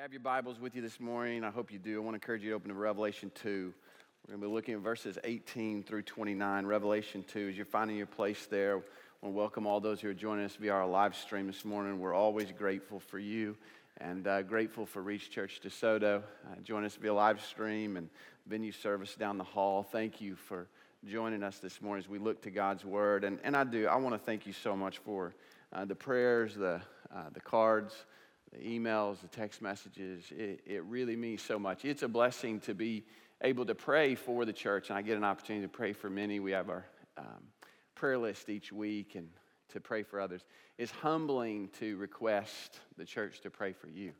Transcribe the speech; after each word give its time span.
have 0.00 0.14
your 0.14 0.20
Bibles 0.20 0.58
with 0.58 0.74
you 0.74 0.80
this 0.80 0.98
morning, 0.98 1.44
I 1.44 1.50
hope 1.50 1.70
you 1.70 1.78
do. 1.78 1.96
I 1.96 2.02
want 2.02 2.14
to 2.14 2.16
encourage 2.16 2.42
you 2.42 2.48
to 2.48 2.56
open 2.56 2.70
to 2.70 2.74
Revelation 2.74 3.30
2. 3.34 3.74
We're 4.26 4.32
going 4.32 4.40
to 4.40 4.48
be 4.48 4.50
looking 4.50 4.72
at 4.72 4.80
verses 4.80 5.18
18 5.24 5.82
through 5.82 6.04
29. 6.04 6.64
Revelation 6.64 7.22
2, 7.22 7.48
as 7.50 7.56
you're 7.58 7.66
finding 7.66 7.98
your 7.98 8.06
place 8.06 8.46
there, 8.46 8.78
I 8.78 8.80
want 9.20 9.34
to 9.34 9.38
welcome 9.38 9.66
all 9.66 9.78
those 9.78 10.00
who 10.00 10.08
are 10.08 10.14
joining 10.14 10.46
us 10.46 10.56
via 10.56 10.72
our 10.72 10.86
live 10.86 11.14
stream 11.14 11.46
this 11.46 11.66
morning. 11.66 12.00
We're 12.00 12.14
always 12.14 12.50
grateful 12.50 12.98
for 12.98 13.18
you 13.18 13.58
and 13.98 14.26
uh, 14.26 14.40
grateful 14.40 14.86
for 14.86 15.02
Reach 15.02 15.30
Church 15.30 15.60
DeSoto. 15.62 16.22
Uh, 16.22 16.60
join 16.62 16.86
us 16.86 16.96
via 16.96 17.12
live 17.12 17.42
stream 17.42 17.98
and 17.98 18.08
venue 18.46 18.72
service 18.72 19.14
down 19.16 19.36
the 19.36 19.44
hall. 19.44 19.82
Thank 19.82 20.22
you 20.22 20.34
for 20.34 20.66
joining 21.04 21.42
us 21.42 21.58
this 21.58 21.82
morning 21.82 22.02
as 22.02 22.08
we 22.08 22.18
look 22.18 22.40
to 22.44 22.50
God's 22.50 22.86
Word. 22.86 23.22
And, 23.22 23.38
and 23.44 23.54
I 23.54 23.64
do, 23.64 23.86
I 23.86 23.96
want 23.96 24.14
to 24.14 24.18
thank 24.18 24.46
you 24.46 24.54
so 24.54 24.74
much 24.74 24.96
for 24.96 25.34
uh, 25.74 25.84
the 25.84 25.94
prayers, 25.94 26.54
the, 26.54 26.80
uh, 27.14 27.24
the 27.34 27.40
cards 27.40 27.94
the 28.52 28.58
emails, 28.58 29.20
the 29.20 29.28
text 29.28 29.62
messages. 29.62 30.24
It, 30.30 30.60
it 30.66 30.84
really 30.84 31.16
means 31.16 31.42
so 31.42 31.58
much. 31.58 31.84
It's 31.84 32.02
a 32.02 32.08
blessing 32.08 32.60
to 32.60 32.74
be 32.74 33.04
able 33.42 33.64
to 33.66 33.74
pray 33.74 34.14
for 34.14 34.44
the 34.44 34.52
church, 34.52 34.90
and 34.90 34.98
I 34.98 35.02
get 35.02 35.16
an 35.16 35.24
opportunity 35.24 35.66
to 35.66 35.72
pray 35.72 35.92
for 35.92 36.10
many. 36.10 36.40
We 36.40 36.52
have 36.52 36.68
our 36.68 36.84
um, 37.16 37.44
prayer 37.94 38.18
list 38.18 38.48
each 38.48 38.72
week 38.72 39.14
and 39.14 39.28
to 39.70 39.80
pray 39.80 40.02
for 40.02 40.20
others. 40.20 40.42
It's 40.78 40.90
humbling 40.90 41.68
to 41.78 41.96
request 41.96 42.80
the 42.96 43.04
church 43.04 43.40
to 43.42 43.50
pray 43.50 43.72
for 43.72 43.88
you. 43.88 44.12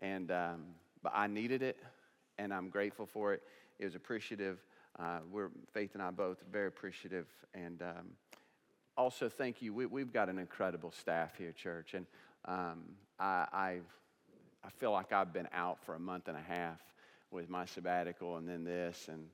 And, 0.00 0.30
um, 0.30 0.64
but 1.02 1.12
I 1.14 1.26
needed 1.26 1.62
it, 1.62 1.78
and 2.38 2.52
I'm 2.52 2.68
grateful 2.68 3.06
for 3.06 3.32
it. 3.32 3.42
It 3.78 3.84
was 3.84 3.94
appreciative. 3.94 4.58
Uh, 4.98 5.20
we're, 5.30 5.50
Faith 5.72 5.94
and 5.94 6.02
I 6.02 6.10
both, 6.10 6.38
very 6.52 6.68
appreciative. 6.68 7.26
And 7.54 7.82
um, 7.82 8.10
also, 8.96 9.28
thank 9.28 9.62
you. 9.62 9.72
We, 9.72 10.00
have 10.00 10.12
got 10.12 10.28
an 10.28 10.38
incredible 10.38 10.92
staff 10.92 11.36
here, 11.36 11.52
church. 11.52 11.94
And 11.94 12.06
um, 12.44 12.82
I, 13.18 13.46
I've, 13.52 13.86
I 14.64 14.70
feel 14.78 14.92
like 14.92 15.12
I've 15.12 15.32
been 15.32 15.48
out 15.52 15.78
for 15.84 15.94
a 15.94 15.98
month 15.98 16.28
and 16.28 16.36
a 16.36 16.40
half 16.40 16.80
with 17.30 17.48
my 17.48 17.64
sabbatical 17.66 18.36
and 18.36 18.48
then 18.48 18.64
this. 18.64 19.08
And, 19.10 19.26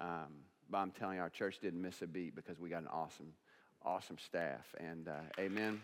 um, 0.00 0.28
but 0.70 0.78
I'm 0.78 0.90
telling 0.90 1.16
you, 1.16 1.22
our 1.22 1.30
church 1.30 1.58
didn't 1.60 1.80
miss 1.80 2.02
a 2.02 2.06
beat 2.06 2.34
because 2.34 2.58
we 2.58 2.68
got 2.68 2.82
an 2.82 2.88
awesome, 2.92 3.32
awesome 3.84 4.16
staff. 4.18 4.74
And 4.78 5.08
uh, 5.08 5.20
amen. 5.38 5.80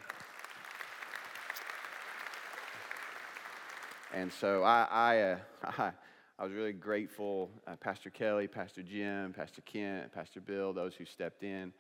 And 4.13 4.33
so 4.33 4.65
I, 4.65 4.87
I, 4.91 5.21
uh, 5.21 5.39
I, 5.65 5.91
I, 6.39 6.45
was 6.45 6.53
really 6.53 6.73
grateful, 6.73 7.51
uh, 7.67 7.77
Pastor 7.77 8.11
Kelly, 8.11 8.47
Pastor 8.47 8.83
Jim, 8.83 9.35
Pastor 9.35 9.61
Kent, 9.63 10.13
Pastor 10.13 10.41
Bill, 10.41 10.73
those 10.73 10.95
who 10.95 11.05
stepped 11.05 11.43
in. 11.43 11.73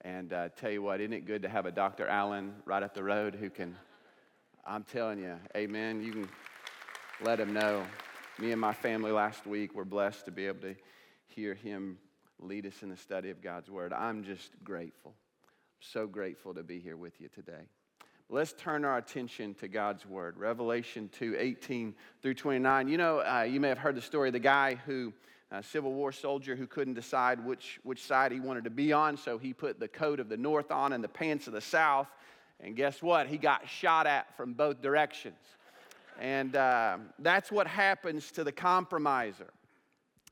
And 0.00 0.32
uh, 0.32 0.48
tell 0.56 0.70
you 0.70 0.82
what, 0.82 1.00
isn't 1.00 1.12
it 1.12 1.26
good 1.26 1.42
to 1.42 1.48
have 1.48 1.66
a 1.66 1.70
Dr. 1.70 2.06
Allen 2.06 2.54
right 2.64 2.82
up 2.82 2.94
the 2.94 3.02
road 3.02 3.34
who 3.34 3.50
can 3.50 3.76
I'm 4.66 4.82
telling 4.82 5.18
you, 5.18 5.36
amen. 5.54 6.00
You 6.02 6.12
can 6.12 6.28
let 7.22 7.38
him 7.38 7.52
know. 7.52 7.84
Me 8.38 8.50
and 8.50 8.60
my 8.60 8.72
family 8.72 9.12
last 9.12 9.46
week 9.46 9.74
were 9.74 9.84
blessed 9.84 10.24
to 10.24 10.30
be 10.30 10.46
able 10.46 10.60
to 10.60 10.74
hear 11.26 11.52
him 11.52 11.98
lead 12.40 12.64
us 12.64 12.82
in 12.82 12.88
the 12.88 12.96
study 12.96 13.28
of 13.28 13.42
God's 13.42 13.68
Word. 13.68 13.92
I'm 13.92 14.24
just 14.24 14.52
grateful. 14.64 15.14
So 15.80 16.06
grateful 16.06 16.54
to 16.54 16.62
be 16.62 16.80
here 16.80 16.96
with 16.96 17.20
you 17.20 17.28
today. 17.28 17.68
Let's 18.30 18.54
turn 18.54 18.86
our 18.86 18.96
attention 18.96 19.52
to 19.56 19.68
God's 19.68 20.06
Word. 20.06 20.38
Revelation 20.38 21.10
2 21.12 21.36
18 21.38 21.94
through 22.22 22.34
29. 22.34 22.88
You 22.88 22.96
know, 22.96 23.18
uh, 23.18 23.42
you 23.42 23.60
may 23.60 23.68
have 23.68 23.78
heard 23.78 23.96
the 23.96 24.02
story 24.02 24.30
of 24.30 24.32
the 24.32 24.38
guy 24.38 24.76
who, 24.86 25.12
a 25.50 25.62
Civil 25.62 25.92
War 25.92 26.10
soldier 26.10 26.56
who 26.56 26.66
couldn't 26.66 26.94
decide 26.94 27.44
which, 27.44 27.80
which 27.82 28.02
side 28.02 28.32
he 28.32 28.40
wanted 28.40 28.64
to 28.64 28.70
be 28.70 28.94
on, 28.94 29.18
so 29.18 29.36
he 29.36 29.52
put 29.52 29.78
the 29.78 29.88
coat 29.88 30.20
of 30.20 30.30
the 30.30 30.38
North 30.38 30.72
on 30.72 30.94
and 30.94 31.04
the 31.04 31.08
pants 31.08 31.46
of 31.46 31.52
the 31.52 31.60
South. 31.60 32.08
And 32.64 32.74
guess 32.74 33.02
what? 33.02 33.26
He 33.26 33.36
got 33.36 33.68
shot 33.68 34.06
at 34.06 34.34
from 34.38 34.54
both 34.54 34.80
directions. 34.80 35.36
And 36.18 36.56
uh, 36.56 36.96
that's 37.18 37.52
what 37.52 37.66
happens 37.66 38.30
to 38.32 38.42
the 38.42 38.52
compromiser. 38.52 39.50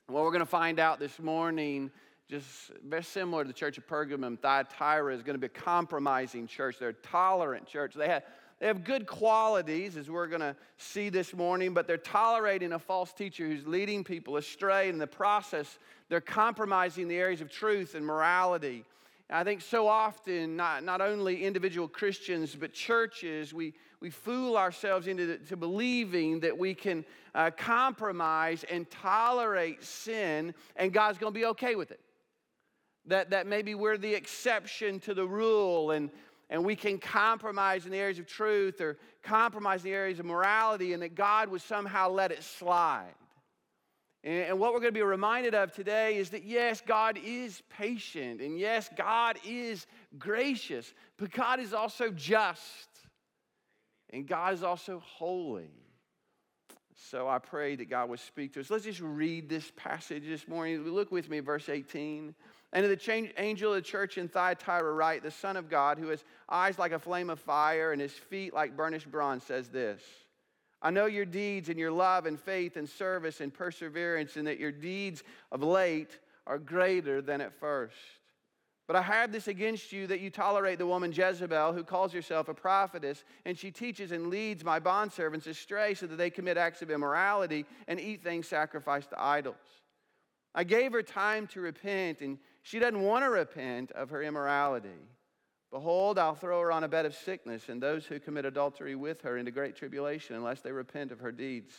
What 0.06 0.22
we're 0.22 0.30
going 0.30 0.40
to 0.40 0.46
find 0.46 0.78
out 0.78 0.98
this 0.98 1.18
morning, 1.18 1.90
just 2.30 2.48
very 2.88 3.02
similar 3.02 3.44
to 3.44 3.48
the 3.48 3.54
church 3.54 3.76
of 3.76 3.86
Pergamum, 3.86 4.38
Thyatira 4.38 5.14
is 5.14 5.22
going 5.22 5.34
to 5.34 5.38
be 5.38 5.46
a 5.46 5.60
compromising 5.60 6.46
church. 6.46 6.76
They're 6.78 6.88
a 6.88 6.94
tolerant 6.94 7.66
church. 7.66 7.92
They 7.94 8.08
have, 8.08 8.22
they 8.60 8.66
have 8.66 8.82
good 8.82 9.06
qualities, 9.06 9.98
as 9.98 10.08
we're 10.08 10.26
going 10.26 10.40
to 10.40 10.56
see 10.78 11.10
this 11.10 11.34
morning, 11.34 11.74
but 11.74 11.86
they're 11.86 11.98
tolerating 11.98 12.72
a 12.72 12.78
false 12.78 13.12
teacher 13.12 13.46
who's 13.46 13.66
leading 13.66 14.04
people 14.04 14.38
astray. 14.38 14.88
In 14.88 14.96
the 14.96 15.06
process, 15.06 15.78
they're 16.08 16.22
compromising 16.22 17.08
the 17.08 17.16
areas 17.16 17.42
of 17.42 17.50
truth 17.50 17.94
and 17.94 18.06
morality. 18.06 18.84
I 19.32 19.44
think 19.44 19.62
so 19.62 19.88
often, 19.88 20.56
not, 20.56 20.84
not 20.84 21.00
only 21.00 21.44
individual 21.44 21.88
Christians, 21.88 22.54
but 22.54 22.74
churches, 22.74 23.54
we, 23.54 23.72
we 24.00 24.10
fool 24.10 24.58
ourselves 24.58 25.06
into 25.06 25.38
to 25.38 25.56
believing 25.56 26.40
that 26.40 26.56
we 26.56 26.74
can 26.74 27.04
uh, 27.34 27.50
compromise 27.50 28.64
and 28.70 28.90
tolerate 28.90 29.82
sin 29.82 30.52
and 30.76 30.92
God's 30.92 31.18
going 31.18 31.32
to 31.32 31.38
be 31.38 31.46
okay 31.46 31.76
with 31.76 31.90
it. 31.90 32.00
That, 33.06 33.30
that 33.30 33.46
maybe 33.46 33.74
we're 33.74 33.96
the 33.96 34.14
exception 34.14 35.00
to 35.00 35.14
the 35.14 35.26
rule 35.26 35.92
and, 35.92 36.10
and 36.50 36.64
we 36.64 36.76
can 36.76 36.98
compromise 36.98 37.86
in 37.86 37.90
the 37.90 37.98
areas 37.98 38.18
of 38.18 38.26
truth 38.26 38.80
or 38.80 38.98
compromise 39.22 39.80
in 39.80 39.90
the 39.90 39.96
areas 39.96 40.20
of 40.20 40.26
morality 40.26 40.92
and 40.92 41.02
that 41.02 41.14
God 41.14 41.48
would 41.48 41.62
somehow 41.62 42.10
let 42.10 42.30
it 42.32 42.42
slide. 42.42 43.14
And 44.24 44.60
what 44.60 44.72
we're 44.72 44.78
going 44.78 44.92
to 44.92 44.98
be 44.98 45.02
reminded 45.02 45.54
of 45.54 45.72
today 45.72 46.16
is 46.16 46.30
that 46.30 46.44
yes, 46.44 46.80
God 46.86 47.18
is 47.24 47.60
patient, 47.68 48.40
and 48.40 48.56
yes, 48.56 48.88
God 48.96 49.36
is 49.44 49.86
gracious, 50.16 50.94
but 51.16 51.32
God 51.32 51.58
is 51.58 51.74
also 51.74 52.10
just, 52.10 52.88
and 54.10 54.26
God 54.26 54.54
is 54.54 54.62
also 54.62 55.02
holy. 55.04 55.70
So 57.10 57.28
I 57.28 57.40
pray 57.40 57.74
that 57.74 57.90
God 57.90 58.10
would 58.10 58.20
speak 58.20 58.54
to 58.54 58.60
us. 58.60 58.70
Let's 58.70 58.84
just 58.84 59.00
read 59.00 59.48
this 59.48 59.72
passage 59.74 60.24
this 60.24 60.46
morning. 60.46 60.84
Look 60.84 61.10
with 61.10 61.28
me, 61.28 61.40
verse 61.40 61.68
18. 61.68 62.32
And 62.72 62.84
to 62.84 62.88
the 62.88 63.32
angel 63.38 63.74
of 63.74 63.82
the 63.82 63.82
church 63.82 64.18
in 64.18 64.28
Thyatira, 64.28 64.92
write, 64.92 65.24
the 65.24 65.32
Son 65.32 65.56
of 65.56 65.68
God, 65.68 65.98
who 65.98 66.08
has 66.08 66.24
eyes 66.48 66.78
like 66.78 66.92
a 66.92 66.98
flame 66.98 67.28
of 67.28 67.40
fire 67.40 67.92
and 67.92 68.00
his 68.00 68.12
feet 68.12 68.54
like 68.54 68.76
burnished 68.76 69.10
bronze, 69.10 69.42
says 69.42 69.68
this. 69.68 70.00
I 70.82 70.90
know 70.90 71.06
your 71.06 71.24
deeds 71.24 71.68
and 71.68 71.78
your 71.78 71.92
love 71.92 72.26
and 72.26 72.38
faith 72.38 72.76
and 72.76 72.88
service 72.88 73.40
and 73.40 73.54
perseverance, 73.54 74.36
and 74.36 74.46
that 74.48 74.58
your 74.58 74.72
deeds 74.72 75.22
of 75.52 75.62
late 75.62 76.18
are 76.46 76.58
greater 76.58 77.22
than 77.22 77.40
at 77.40 77.58
first. 77.58 77.96
But 78.88 78.96
I 78.96 79.02
have 79.02 79.30
this 79.30 79.46
against 79.46 79.92
you 79.92 80.08
that 80.08 80.20
you 80.20 80.28
tolerate 80.28 80.78
the 80.78 80.86
woman 80.86 81.12
Jezebel, 81.12 81.72
who 81.72 81.84
calls 81.84 82.12
herself 82.12 82.48
a 82.48 82.54
prophetess, 82.54 83.22
and 83.44 83.56
she 83.56 83.70
teaches 83.70 84.10
and 84.10 84.26
leads 84.26 84.64
my 84.64 84.80
bondservants 84.80 85.46
astray 85.46 85.94
so 85.94 86.06
that 86.08 86.16
they 86.16 86.30
commit 86.30 86.56
acts 86.56 86.82
of 86.82 86.90
immorality 86.90 87.64
and 87.86 88.00
eat 88.00 88.24
things 88.24 88.48
sacrificed 88.48 89.10
to 89.10 89.22
idols. 89.22 89.54
I 90.54 90.64
gave 90.64 90.92
her 90.92 91.02
time 91.02 91.46
to 91.48 91.60
repent, 91.60 92.20
and 92.20 92.38
she 92.62 92.80
doesn't 92.80 93.00
want 93.00 93.24
to 93.24 93.30
repent 93.30 93.92
of 93.92 94.10
her 94.10 94.22
immorality. 94.22 94.90
Behold, 95.72 96.18
I'll 96.18 96.34
throw 96.34 96.60
her 96.60 96.70
on 96.70 96.84
a 96.84 96.88
bed 96.88 97.06
of 97.06 97.14
sickness, 97.14 97.70
and 97.70 97.82
those 97.82 98.04
who 98.04 98.20
commit 98.20 98.44
adultery 98.44 98.94
with 98.94 99.22
her 99.22 99.38
into 99.38 99.50
great 99.50 99.74
tribulation, 99.74 100.36
unless 100.36 100.60
they 100.60 100.70
repent 100.70 101.10
of 101.10 101.20
her 101.20 101.32
deeds. 101.32 101.74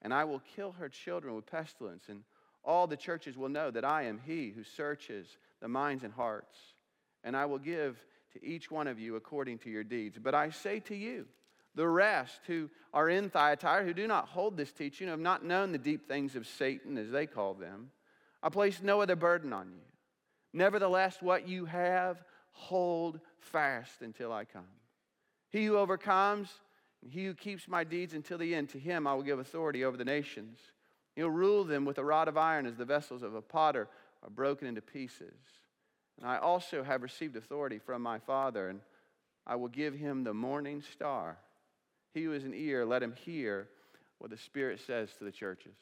And 0.00 0.14
I 0.14 0.22
will 0.24 0.40
kill 0.54 0.72
her 0.72 0.88
children 0.88 1.34
with 1.34 1.44
pestilence, 1.44 2.04
and 2.08 2.22
all 2.62 2.86
the 2.86 2.96
churches 2.96 3.36
will 3.36 3.48
know 3.48 3.72
that 3.72 3.84
I 3.84 4.04
am 4.04 4.20
he 4.24 4.50
who 4.50 4.62
searches 4.62 5.26
the 5.60 5.66
minds 5.66 6.04
and 6.04 6.12
hearts. 6.12 6.56
And 7.24 7.36
I 7.36 7.46
will 7.46 7.58
give 7.58 7.98
to 8.34 8.44
each 8.44 8.70
one 8.70 8.86
of 8.86 9.00
you 9.00 9.16
according 9.16 9.58
to 9.60 9.70
your 9.70 9.84
deeds. 9.84 10.18
But 10.22 10.36
I 10.36 10.50
say 10.50 10.78
to 10.80 10.94
you, 10.94 11.26
the 11.74 11.88
rest 11.88 12.40
who 12.46 12.70
are 12.92 13.08
in 13.08 13.28
Thyatira, 13.28 13.82
who 13.84 13.92
do 13.92 14.06
not 14.06 14.28
hold 14.28 14.56
this 14.56 14.70
teaching, 14.70 15.08
have 15.08 15.18
not 15.18 15.44
known 15.44 15.72
the 15.72 15.78
deep 15.78 16.06
things 16.06 16.36
of 16.36 16.46
Satan, 16.46 16.96
as 16.96 17.10
they 17.10 17.26
call 17.26 17.54
them, 17.54 17.90
I 18.40 18.50
place 18.50 18.80
no 18.80 19.00
other 19.00 19.16
burden 19.16 19.52
on 19.52 19.72
you. 19.72 19.82
Nevertheless, 20.52 21.16
what 21.20 21.48
you 21.48 21.64
have, 21.64 22.22
hold 22.54 23.20
fast 23.38 24.00
until 24.00 24.32
I 24.32 24.44
come. 24.44 24.64
He 25.50 25.66
who 25.66 25.76
overcomes, 25.76 26.48
and 27.02 27.12
he 27.12 27.26
who 27.26 27.34
keeps 27.34 27.68
my 27.68 27.84
deeds 27.84 28.14
until 28.14 28.38
the 28.38 28.54
end, 28.54 28.70
to 28.70 28.78
him 28.78 29.06
I 29.06 29.14
will 29.14 29.22
give 29.22 29.38
authority 29.38 29.84
over 29.84 29.96
the 29.96 30.04
nations. 30.04 30.58
He'll 31.14 31.30
rule 31.30 31.64
them 31.64 31.84
with 31.84 31.98
a 31.98 32.04
rod 32.04 32.28
of 32.28 32.36
iron 32.36 32.66
as 32.66 32.76
the 32.76 32.84
vessels 32.84 33.22
of 33.22 33.34
a 33.34 33.42
potter 33.42 33.88
are 34.22 34.30
broken 34.30 34.66
into 34.66 34.80
pieces. 34.80 35.34
And 36.18 36.28
I 36.28 36.38
also 36.38 36.82
have 36.82 37.02
received 37.02 37.36
authority 37.36 37.78
from 37.78 38.02
my 38.02 38.18
Father, 38.18 38.68
and 38.68 38.80
I 39.46 39.56
will 39.56 39.68
give 39.68 39.94
him 39.94 40.24
the 40.24 40.34
morning 40.34 40.82
star. 40.92 41.36
He 42.14 42.22
who 42.22 42.30
has 42.30 42.44
an 42.44 42.54
ear, 42.54 42.86
let 42.86 43.02
him 43.02 43.14
hear 43.24 43.68
what 44.18 44.30
the 44.30 44.38
Spirit 44.38 44.80
says 44.86 45.10
to 45.18 45.24
the 45.24 45.32
churches. 45.32 45.74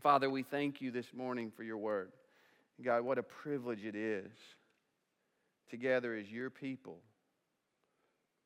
Father, 0.00 0.28
we 0.28 0.42
thank 0.42 0.80
you 0.80 0.90
this 0.90 1.12
morning 1.14 1.52
for 1.54 1.62
your 1.62 1.78
word. 1.78 2.10
God, 2.82 3.04
what 3.04 3.18
a 3.18 3.22
privilege 3.22 3.84
it 3.84 3.94
is 3.94 4.32
together 5.74 6.14
as 6.14 6.30
your 6.30 6.50
people 6.50 6.98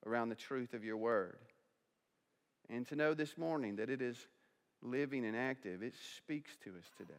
around 0.06 0.30
the 0.30 0.34
truth 0.34 0.72
of 0.72 0.82
your 0.82 0.96
word. 0.96 1.36
And 2.70 2.88
to 2.88 2.96
know 2.96 3.12
this 3.12 3.36
morning 3.36 3.76
that 3.76 3.90
it 3.90 4.00
is 4.00 4.16
living 4.82 5.26
and 5.26 5.36
active, 5.36 5.82
it 5.82 5.92
speaks 6.16 6.52
to 6.64 6.70
us 6.70 6.86
today. 6.96 7.12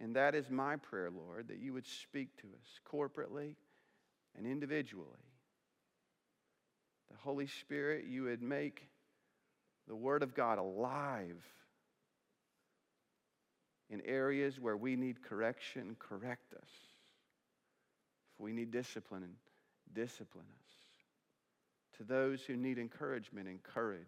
And 0.00 0.16
that 0.16 0.34
is 0.34 0.50
my 0.50 0.74
prayer, 0.74 1.08
Lord, 1.08 1.46
that 1.48 1.60
you 1.60 1.72
would 1.72 1.86
speak 1.86 2.36
to 2.38 2.48
us 2.48 2.80
corporately 2.92 3.54
and 4.36 4.44
individually. 4.44 5.06
The 7.12 7.16
Holy 7.22 7.46
Spirit, 7.46 8.06
you 8.08 8.24
would 8.24 8.42
make 8.42 8.88
the 9.86 9.94
Word 9.94 10.24
of 10.24 10.34
God 10.34 10.58
alive 10.58 11.44
in 13.88 14.00
areas 14.04 14.58
where 14.58 14.76
we 14.76 14.96
need 14.96 15.22
correction, 15.22 15.94
correct 16.00 16.54
us. 16.54 16.89
We 18.40 18.52
need 18.52 18.70
discipline, 18.70 19.22
and 19.22 19.34
discipline 19.94 20.46
us. 20.46 20.72
To 21.98 22.04
those 22.04 22.42
who 22.42 22.56
need 22.56 22.78
encouragement, 22.78 23.46
encourage. 23.46 24.06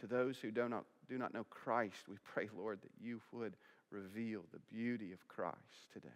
To 0.00 0.06
those 0.06 0.38
who 0.38 0.50
do 0.50 0.68
not, 0.68 0.84
do 1.08 1.18
not 1.18 1.34
know 1.34 1.44
Christ, 1.50 2.08
we 2.08 2.16
pray, 2.24 2.48
Lord, 2.56 2.80
that 2.82 2.92
you 3.00 3.20
would 3.32 3.54
reveal 3.90 4.42
the 4.52 4.60
beauty 4.74 5.12
of 5.12 5.28
Christ 5.28 5.92
today. 5.92 6.08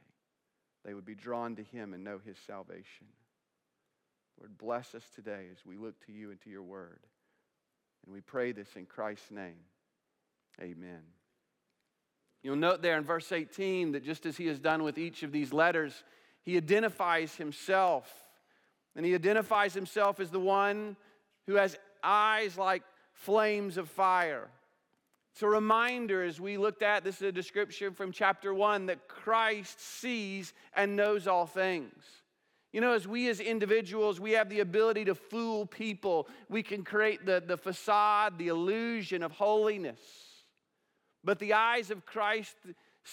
They 0.85 0.95
would 0.95 1.05
be 1.05 1.15
drawn 1.15 1.57
to 1.57 1.63
him 1.63 1.93
and 1.93 2.03
know 2.03 2.19
his 2.25 2.39
salvation. 2.47 3.07
Lord, 4.39 4.57
bless 4.57 4.95
us 4.95 5.05
today 5.15 5.47
as 5.53 5.59
we 5.67 5.77
look 5.77 6.05
to 6.07 6.13
you 6.13 6.31
and 6.31 6.41
to 6.43 6.51
your 6.51 6.63
word. 6.63 7.01
And 8.05 8.15
we 8.15 8.21
pray 8.21 8.53
this 8.53 8.69
in 8.77 8.87
Christ's 8.87 9.31
name. 9.31 9.61
Amen. 10.61 11.03
You'll 12.43 12.57
note 12.57 12.83
there 12.83 12.97
in 12.97 13.05
verse 13.05 13.33
18 13.33 13.93
that 13.93 14.05
just 14.05 14.25
as 14.25 14.37
he 14.37 14.47
has 14.47 14.61
done 14.61 14.83
with 14.83 14.97
each 14.97 15.23
of 15.23 15.33
these 15.33 15.53
letters, 15.53 16.05
he 16.49 16.57
identifies 16.57 17.35
himself. 17.35 18.11
And 18.97 19.05
he 19.05 19.15
identifies 19.15 19.75
himself 19.75 20.19
as 20.19 20.31
the 20.31 20.41
one 20.41 20.97
who 21.47 21.57
has 21.57 21.77
eyes 22.03 22.57
like 22.57 22.83
flames 23.13 23.77
of 23.77 23.91
fire. 23.91 24.49
It's 25.35 25.43
a 25.43 25.47
reminder 25.47 26.23
as 26.23 26.41
we 26.41 26.57
looked 26.57 26.83
at 26.83 27.05
this 27.05 27.17
is 27.17 27.23
a 27.29 27.33
description 27.33 27.93
from 27.93 28.13
chapter 28.13 28.55
1 28.55 28.87
that 28.87 29.09
Christ 29.09 29.79
sees 29.79 30.55
and 30.75 30.97
knows 30.97 31.27
all 31.27 31.45
things. 31.45 32.03
You 32.73 32.81
know, 32.81 32.95
as 32.95 33.07
we 33.07 33.29
as 33.29 33.41
individuals, 33.41 34.19
we 34.19 34.33
have 34.33 34.49
the 34.49 34.61
ability 34.61 35.05
to 35.05 35.15
fool 35.15 35.67
people. 35.67 36.29
We 36.49 36.63
can 36.63 36.83
create 36.83 37.27
the, 37.27 37.43
the 37.47 37.59
facade, 37.59 38.39
the 38.39 38.49
illusion 38.49 39.23
of 39.23 39.33
holiness. 39.33 40.01
But 41.23 41.41
the 41.41 41.53
eyes 41.53 41.91
of 41.91 42.07
Christ 42.07 42.57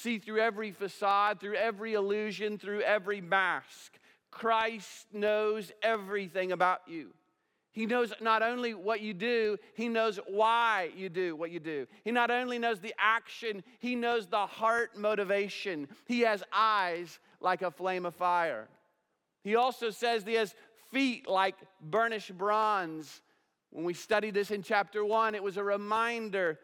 see 0.01 0.19
through 0.19 0.39
every 0.39 0.71
facade, 0.71 1.39
through 1.39 1.55
every 1.55 1.93
illusion, 1.93 2.57
through 2.57 2.81
every 2.81 3.21
mask. 3.21 3.97
Christ 4.31 5.07
knows 5.13 5.71
everything 5.81 6.51
about 6.51 6.81
you. 6.87 7.11
He 7.71 7.85
knows 7.85 8.13
not 8.21 8.41
only 8.41 8.73
what 8.73 9.01
you 9.01 9.13
do, 9.13 9.57
he 9.73 9.89
knows 9.89 10.17
why 10.27 10.91
you 10.95 11.09
do 11.09 11.35
what 11.35 11.51
you 11.51 11.59
do. 11.59 11.87
He 12.05 12.11
not 12.11 12.31
only 12.31 12.57
knows 12.57 12.79
the 12.79 12.95
action, 12.97 13.63
he 13.79 13.95
knows 13.95 14.27
the 14.27 14.45
heart 14.45 14.97
motivation. 14.97 15.89
He 16.05 16.21
has 16.21 16.41
eyes 16.53 17.19
like 17.41 17.61
a 17.61 17.71
flame 17.71 18.05
of 18.05 18.15
fire. 18.15 18.69
He 19.43 19.55
also 19.55 19.89
says 19.89 20.23
he 20.23 20.35
has 20.35 20.55
feet 20.91 21.27
like 21.27 21.55
burnished 21.81 22.37
bronze. 22.37 23.21
When 23.71 23.83
we 23.83 23.93
studied 23.93 24.33
this 24.33 24.51
in 24.51 24.63
chapter 24.63 25.03
one, 25.03 25.35
it 25.35 25.43
was 25.43 25.57
a 25.57 25.63
reminder 25.63 26.57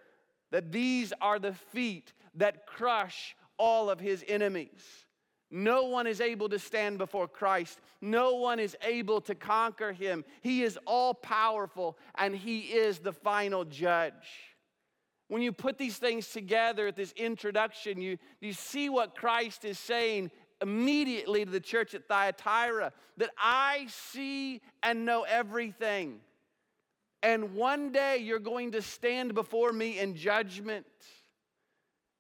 that 0.51 0.71
these 0.71 1.11
are 1.19 1.39
the 1.39 1.53
feet 1.53 2.13
that 2.35 2.65
crush 2.65 3.35
all 3.57 3.89
of 3.89 3.99
his 3.99 4.23
enemies. 4.27 5.05
No 5.51 5.83
one 5.83 6.07
is 6.07 6.21
able 6.21 6.47
to 6.49 6.57
stand 6.57 6.97
before 6.97 7.27
Christ. 7.27 7.79
No 7.99 8.35
one 8.35 8.57
is 8.57 8.77
able 8.83 9.19
to 9.21 9.35
conquer 9.35 9.91
him. 9.91 10.23
He 10.41 10.63
is 10.63 10.79
all 10.87 11.13
powerful 11.13 11.97
and 12.15 12.33
he 12.33 12.59
is 12.59 12.99
the 12.99 13.11
final 13.11 13.65
judge. 13.65 14.13
When 15.27 15.41
you 15.41 15.51
put 15.51 15.77
these 15.77 15.97
things 15.97 16.27
together 16.27 16.87
at 16.87 16.95
this 16.95 17.11
introduction, 17.13 18.01
you, 18.01 18.17
you 18.39 18.53
see 18.53 18.87
what 18.89 19.15
Christ 19.15 19.65
is 19.65 19.77
saying 19.77 20.31
immediately 20.61 21.43
to 21.43 21.51
the 21.51 21.59
church 21.59 21.93
at 21.93 22.07
Thyatira 22.07 22.93
that 23.17 23.31
I 23.37 23.87
see 23.89 24.61
and 24.83 25.05
know 25.05 25.23
everything. 25.23 26.21
And 27.23 27.53
one 27.53 27.91
day 27.91 28.17
you're 28.17 28.39
going 28.39 28.71
to 28.71 28.81
stand 28.81 29.33
before 29.33 29.73
me 29.73 29.99
in 29.99 30.15
judgment. 30.15 30.85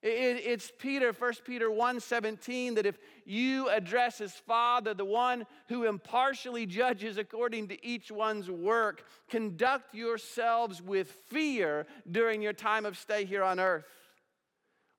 It's 0.03 0.71
Peter, 0.79 1.11
1 1.11 1.33
Peter 1.45 1.69
1 1.69 1.99
17, 1.99 2.75
that 2.75 2.85
if 2.87 2.97
you 3.23 3.69
address 3.69 4.17
his 4.17 4.33
Father, 4.33 4.93
the 4.93 5.05
one 5.05 5.45
who 5.67 5.85
impartially 5.85 6.65
judges 6.65 7.17
according 7.17 7.67
to 7.67 7.85
each 7.85 8.11
one's 8.11 8.49
work, 8.49 9.05
conduct 9.29 9.93
yourselves 9.93 10.81
with 10.81 11.11
fear 11.27 11.85
during 12.09 12.41
your 12.41 12.53
time 12.53 12.85
of 12.85 12.97
stay 12.97 13.25
here 13.25 13.43
on 13.43 13.59
earth. 13.59 13.85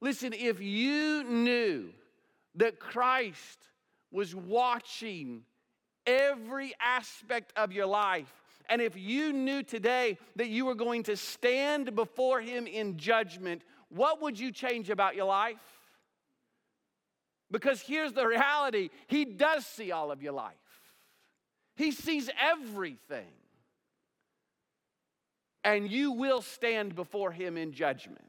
Listen, 0.00 0.32
if 0.32 0.60
you 0.60 1.24
knew 1.24 1.90
that 2.54 2.78
Christ 2.78 3.58
was 4.12 4.34
watching 4.34 5.42
every 6.06 6.74
aspect 6.80 7.52
of 7.56 7.72
your 7.72 7.86
life, 7.86 8.32
and 8.68 8.80
if 8.80 8.96
you 8.96 9.32
knew 9.32 9.62
today 9.62 10.18
that 10.36 10.48
you 10.48 10.64
were 10.64 10.74
going 10.74 11.02
to 11.04 11.16
stand 11.16 11.94
before 11.96 12.40
Him 12.40 12.66
in 12.66 12.96
judgment, 12.96 13.62
what 13.94 14.22
would 14.22 14.38
you 14.38 14.52
change 14.52 14.90
about 14.90 15.14
your 15.14 15.26
life? 15.26 15.58
Because 17.50 17.80
here's 17.80 18.12
the 18.12 18.26
reality 18.26 18.90
He 19.06 19.24
does 19.24 19.66
see 19.66 19.92
all 19.92 20.10
of 20.10 20.22
your 20.22 20.32
life, 20.32 20.54
He 21.76 21.92
sees 21.92 22.30
everything. 22.40 23.32
And 25.64 25.88
you 25.88 26.10
will 26.10 26.42
stand 26.42 26.96
before 26.96 27.30
Him 27.30 27.56
in 27.56 27.72
judgment. 27.72 28.24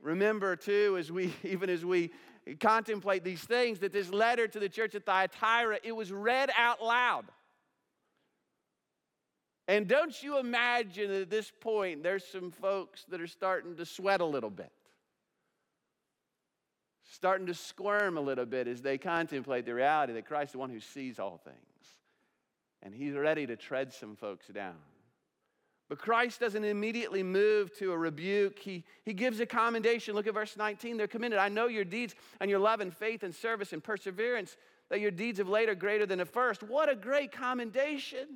Remember, 0.00 0.56
too, 0.56 0.96
as 0.98 1.12
we, 1.12 1.32
even 1.44 1.70
as 1.70 1.84
we 1.84 2.10
contemplate 2.58 3.22
these 3.22 3.42
things, 3.42 3.78
that 3.80 3.92
this 3.92 4.10
letter 4.10 4.48
to 4.48 4.58
the 4.58 4.68
church 4.68 4.96
at 4.96 5.06
Thyatira, 5.06 5.78
it 5.84 5.92
was 5.92 6.10
read 6.10 6.50
out 6.58 6.82
loud. 6.82 7.26
And 9.68 9.86
don't 9.86 10.22
you 10.22 10.38
imagine 10.38 11.10
at 11.10 11.30
this 11.30 11.52
point 11.60 12.02
there's 12.02 12.24
some 12.24 12.50
folks 12.50 13.04
that 13.08 13.20
are 13.20 13.26
starting 13.26 13.76
to 13.76 13.86
sweat 13.86 14.20
a 14.20 14.24
little 14.24 14.50
bit, 14.50 14.72
starting 17.12 17.46
to 17.46 17.54
squirm 17.54 18.18
a 18.18 18.20
little 18.20 18.46
bit 18.46 18.66
as 18.66 18.82
they 18.82 18.98
contemplate 18.98 19.64
the 19.64 19.74
reality 19.74 20.12
that 20.14 20.26
Christ 20.26 20.48
is 20.48 20.52
the 20.52 20.58
one 20.58 20.70
who 20.70 20.80
sees 20.80 21.18
all 21.18 21.40
things. 21.44 21.56
And 22.82 22.92
he's 22.92 23.14
ready 23.14 23.46
to 23.46 23.56
tread 23.56 23.92
some 23.92 24.16
folks 24.16 24.48
down. 24.48 24.74
But 25.88 25.98
Christ 25.98 26.40
doesn't 26.40 26.64
immediately 26.64 27.22
move 27.22 27.76
to 27.78 27.92
a 27.92 27.98
rebuke. 27.98 28.58
He, 28.58 28.82
he 29.04 29.12
gives 29.12 29.40
a 29.40 29.46
commendation. 29.46 30.14
Look 30.14 30.26
at 30.26 30.34
verse 30.34 30.56
19. 30.56 30.96
They're 30.96 31.06
commended. 31.06 31.38
I 31.38 31.50
know 31.50 31.66
your 31.66 31.84
deeds 31.84 32.14
and 32.40 32.50
your 32.50 32.60
love 32.60 32.80
and 32.80 32.96
faith 32.96 33.22
and 33.22 33.34
service 33.34 33.72
and 33.72 33.84
perseverance, 33.84 34.56
that 34.88 35.00
your 35.00 35.10
deeds 35.10 35.38
of 35.38 35.48
late 35.48 35.68
are 35.68 35.74
greater 35.74 36.06
than 36.06 36.18
the 36.18 36.24
first. 36.24 36.62
What 36.62 36.88
a 36.88 36.96
great 36.96 37.30
commendation. 37.30 38.26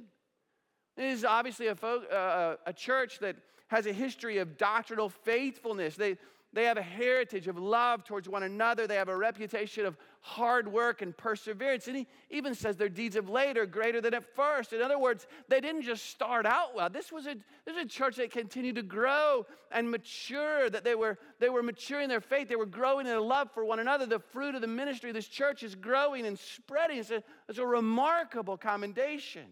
This 0.97 1.19
is 1.19 1.25
obviously 1.25 1.67
a, 1.67 1.75
folk, 1.75 2.05
uh, 2.13 2.57
a 2.65 2.73
church 2.73 3.19
that 3.21 3.37
has 3.69 3.87
a 3.87 3.93
history 3.93 4.39
of 4.39 4.57
doctrinal 4.57 5.09
faithfulness. 5.09 5.97
They, 5.97 6.17
they 6.53 6.65
have 6.65 6.79
a 6.79 6.83
heritage 6.83 7.49
of 7.49 7.59
love 7.59 8.05
towards 8.05 8.31
one 8.31 8.45
another. 8.45 8.87
They 8.87 8.95
have 8.95 9.11
a 9.11 9.17
reputation 9.17 9.85
of 9.85 9.99
hard 10.23 10.73
work 10.73 11.03
and 11.03 11.15
perseverance. 11.15 11.87
And 11.87 11.97
he 11.97 12.07
even 12.31 12.55
says 12.55 12.77
their 12.77 12.89
deeds 12.89 13.15
of 13.15 13.29
late 13.29 13.59
are 13.59 13.67
greater 13.67 14.01
than 14.01 14.15
at 14.15 14.35
first. 14.35 14.73
In 14.73 14.81
other 14.81 14.99
words, 14.99 15.27
they 15.49 15.61
didn't 15.61 15.83
just 15.83 16.07
start 16.07 16.47
out 16.47 16.75
well. 16.75 16.89
This 16.89 17.13
was 17.13 17.27
a, 17.27 17.35
this 17.67 17.75
was 17.75 17.85
a 17.85 17.89
church 17.89 18.17
that 18.17 18.31
continued 18.31 18.77
to 18.77 18.83
grow 18.83 19.45
and 19.71 19.91
mature, 19.91 20.71
that 20.71 20.83
they 20.83 20.95
were, 20.95 21.19
they 21.41 21.51
were 21.51 21.63
maturing 21.63 22.09
their 22.09 22.23
faith. 22.23 22.49
They 22.49 22.57
were 22.57 22.65
growing 22.65 23.07
in 23.07 23.13
their 23.13 23.21
love 23.21 23.51
for 23.53 23.65
one 23.65 23.81
another. 23.81 24.07
The 24.07 24.21
fruit 24.21 24.55
of 24.55 24.63
the 24.63 24.67
ministry 24.67 25.11
of 25.11 25.15
this 25.15 25.29
church 25.29 25.63
is 25.63 25.75
growing 25.75 26.25
and 26.25 26.39
spreading. 26.39 26.99
It's 26.99 27.11
a, 27.11 27.23
it's 27.51 27.59
a 27.59 27.67
remarkable 27.67 28.57
commendation. 28.57 29.45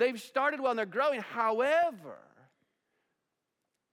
They've 0.00 0.18
started 0.18 0.60
well 0.60 0.70
and 0.70 0.78
they're 0.78 0.86
growing. 0.86 1.20
However, 1.20 2.16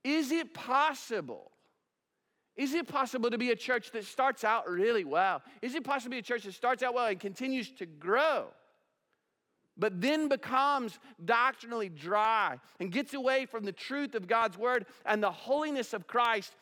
is 0.05 0.31
it 0.31 0.53
possible? 0.53 1.51
Is 2.55 2.73
it 2.73 2.87
possible 2.87 3.29
to 3.29 3.37
be 3.37 3.51
a 3.51 3.57
church 3.57 3.91
that 3.91 4.05
starts 4.05 4.45
out 4.45 4.69
really 4.69 5.03
well? 5.03 5.41
Is 5.61 5.75
it 5.75 5.83
possible 5.83 6.11
to 6.11 6.15
be 6.15 6.19
a 6.19 6.21
church 6.21 6.43
that 6.43 6.53
starts 6.53 6.81
out 6.81 6.93
well 6.93 7.07
and 7.07 7.19
continues 7.19 7.69
to 7.73 7.85
grow, 7.85 8.45
but 9.77 9.99
then 9.99 10.29
becomes 10.29 10.97
doctrinally 11.25 11.89
dry 11.89 12.57
and 12.79 12.89
gets 12.89 13.13
away 13.13 13.45
from 13.45 13.65
the 13.65 13.73
truth 13.73 14.15
of 14.15 14.29
God's 14.29 14.57
word 14.57 14.85
and 15.05 15.21
the 15.21 15.29
holiness 15.29 15.93
of 15.93 16.07
Christ, 16.07 16.55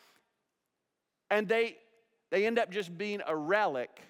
and 1.29 1.47
they, 1.47 1.77
they 2.31 2.47
end 2.47 2.57
up 2.57 2.71
just 2.71 2.97
being 2.97 3.21
a 3.27 3.35
relic 3.35 4.01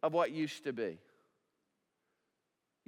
of 0.00 0.14
what 0.14 0.30
used 0.30 0.62
to 0.62 0.72
be? 0.72 1.00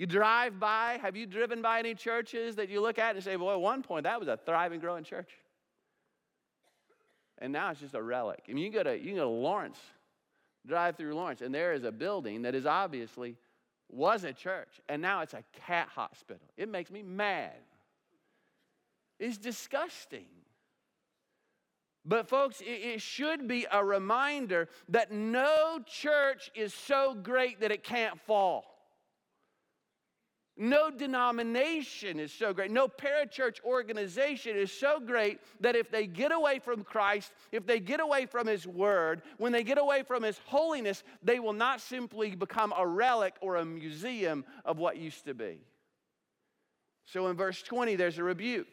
You 0.03 0.07
drive 0.07 0.59
by, 0.59 0.99
have 1.01 1.15
you 1.15 1.27
driven 1.27 1.63
by 1.63 1.79
any 1.79 1.95
churches 1.95 2.57
that 2.57 2.69
you 2.69 2.81
look 2.81 2.99
at 2.99 3.15
and 3.15 3.23
say, 3.23 3.37
well, 3.37 3.53
at 3.53 3.61
one 3.61 3.85
point 3.85 4.03
that 4.03 4.19
was 4.19 4.27
a 4.27 4.37
thriving, 4.37 4.81
growing 4.81 5.05
church? 5.05 5.31
And 7.39 7.53
now 7.53 7.71
it's 7.71 7.79
just 7.79 7.95
a 7.95 8.03
relic. 8.03 8.43
I 8.49 8.53
mean, 8.53 8.65
you 8.65 8.73
go 8.73 8.83
to, 8.83 8.99
you 8.99 9.15
go 9.15 9.21
to 9.21 9.27
Lawrence, 9.29 9.79
drive 10.67 10.97
through 10.97 11.15
Lawrence, 11.15 11.41
and 11.41 11.55
there 11.55 11.73
is 11.73 11.85
a 11.85 11.93
building 11.93 12.43
that 12.43 12.57
is 12.57 12.67
obviously 12.67 13.37
was 13.93 14.25
a 14.25 14.33
church, 14.33 14.81
and 14.89 15.01
now 15.01 15.21
it's 15.21 15.35
a 15.35 15.45
cat 15.69 15.87
hospital. 15.95 16.49
It 16.57 16.69
makes 16.69 16.91
me 16.91 17.05
mad. 17.05 17.53
It's 19.21 19.39
disgusting. 19.39 20.27
But, 22.05 22.29
folks, 22.29 22.61
it, 22.61 23.01
should 23.01 23.47
be 23.47 23.69
a 23.71 23.85
reminder 23.85 24.69
that 24.89 25.13
no 25.13 25.79
church 25.87 26.51
is 26.57 26.75
so 26.75 27.15
great 27.15 27.61
that 27.61 27.71
it 27.71 27.85
can't 27.85 28.21
fall. 28.23 28.72
No 30.63 30.93
denomination 30.93 32.21
is 32.21 32.33
so 32.33 32.53
great. 32.55 32.71
No 32.71 32.87
parachurch 32.87 33.61
organization 33.65 34.57
is 34.57 34.71
so 34.71 35.01
great 35.01 35.41
that 35.59 35.75
if 35.75 35.91
they 35.91 36.07
get 36.07 36.31
away 36.31 36.61
from 36.61 36.85
Christ, 36.85 37.33
if 37.51 37.67
they 37.67 37.81
get 37.81 37.99
away 37.99 38.27
from 38.27 38.47
His 38.47 38.65
Word, 38.65 39.23
when 39.39 39.51
they 39.51 39.65
get 39.65 39.77
away 39.77 40.05
from 40.05 40.23
His 40.23 40.39
holiness, 40.47 41.03
they 41.21 41.41
will 41.41 41.53
not 41.53 41.81
simply 41.81 42.37
become 42.37 42.73
a 42.79 42.87
relic 42.87 43.35
or 43.41 43.57
a 43.57 43.65
museum 43.65 44.45
of 44.65 44.79
what 44.79 44.99
used 44.99 45.25
to 45.25 45.35
be. 45.35 45.59
So 47.07 47.27
in 47.27 47.37
verse 47.37 47.61
20, 47.65 47.97
there's 47.97 48.19
a 48.19 48.23
rebuke. 48.23 48.73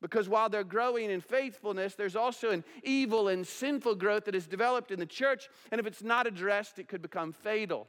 Because 0.00 0.26
while 0.26 0.48
they're 0.48 0.64
growing 0.64 1.10
in 1.10 1.20
faithfulness, 1.20 1.96
there's 1.96 2.16
also 2.16 2.48
an 2.48 2.64
evil 2.82 3.28
and 3.28 3.46
sinful 3.46 3.96
growth 3.96 4.24
that 4.24 4.34
is 4.34 4.46
developed 4.46 4.90
in 4.90 4.98
the 4.98 5.04
church. 5.04 5.50
And 5.70 5.78
if 5.78 5.86
it's 5.86 6.02
not 6.02 6.26
addressed, 6.26 6.78
it 6.78 6.88
could 6.88 7.02
become 7.02 7.34
fatal. 7.34 7.88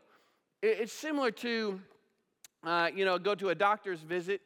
It's 0.62 0.92
similar 0.92 1.32
to, 1.32 1.80
uh, 2.64 2.90
you 2.94 3.06
know, 3.06 3.18
go 3.18 3.36
to 3.36 3.50
a 3.50 3.56
doctor's 3.56 4.02
visit 4.02 4.42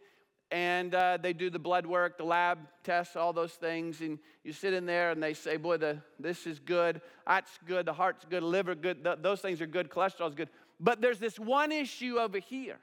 and 0.51 0.93
uh, 0.93 1.17
they 1.22 1.34
do 1.34 1.50
the 1.50 1.60
blood 1.60 1.86
work, 1.86 2.17
the 2.17 2.24
lab 2.24 2.60
tests, 2.84 3.15
all 3.15 3.34
those 3.34 3.53
things. 3.53 4.01
And 4.01 4.19
you 4.43 4.53
sit 4.53 4.74
in 4.74 4.86
there 4.86 5.12
and 5.12 5.22
they 5.22 5.34
say, 5.34 5.57
boy, 5.57 5.77
the, 5.77 5.98
this 6.19 6.45
is 6.45 6.60
good, 6.60 7.01
that's 7.25 7.60
good, 7.67 7.86
the 7.86 7.93
heart's 7.93 8.25
good, 8.29 8.43
liver 8.43 8.75
good, 8.75 9.03
th- 9.03 9.17
those 9.22 9.41
things 9.41 9.60
are 9.62 9.67
good, 9.67 9.89
cholesterol's 9.89 10.36
good. 10.36 10.50
But 10.79 11.01
there's 11.01 11.19
this 11.19 11.39
one 11.39 11.72
issue 11.72 12.17
over 12.17 12.39
here 12.39 12.79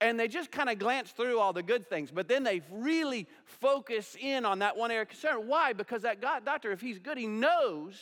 and 0.00 0.20
they 0.20 0.28
just 0.28 0.50
kind 0.50 0.68
of 0.68 0.78
glance 0.78 1.10
through 1.10 1.38
all 1.38 1.52
the 1.52 1.62
good 1.62 1.88
things, 1.88 2.10
but 2.10 2.28
then 2.28 2.42
they 2.42 2.60
really 2.70 3.26
focus 3.44 4.16
in 4.20 4.44
on 4.44 4.58
that 4.58 4.76
one 4.76 4.90
area 4.90 5.02
of 5.02 5.08
concern. 5.08 5.48
Why? 5.48 5.72
Because 5.72 6.02
that 6.02 6.20
God, 6.20 6.44
doctor, 6.44 6.70
if 6.70 6.80
he's 6.80 6.98
good, 6.98 7.16
he 7.16 7.26
knows 7.26 7.98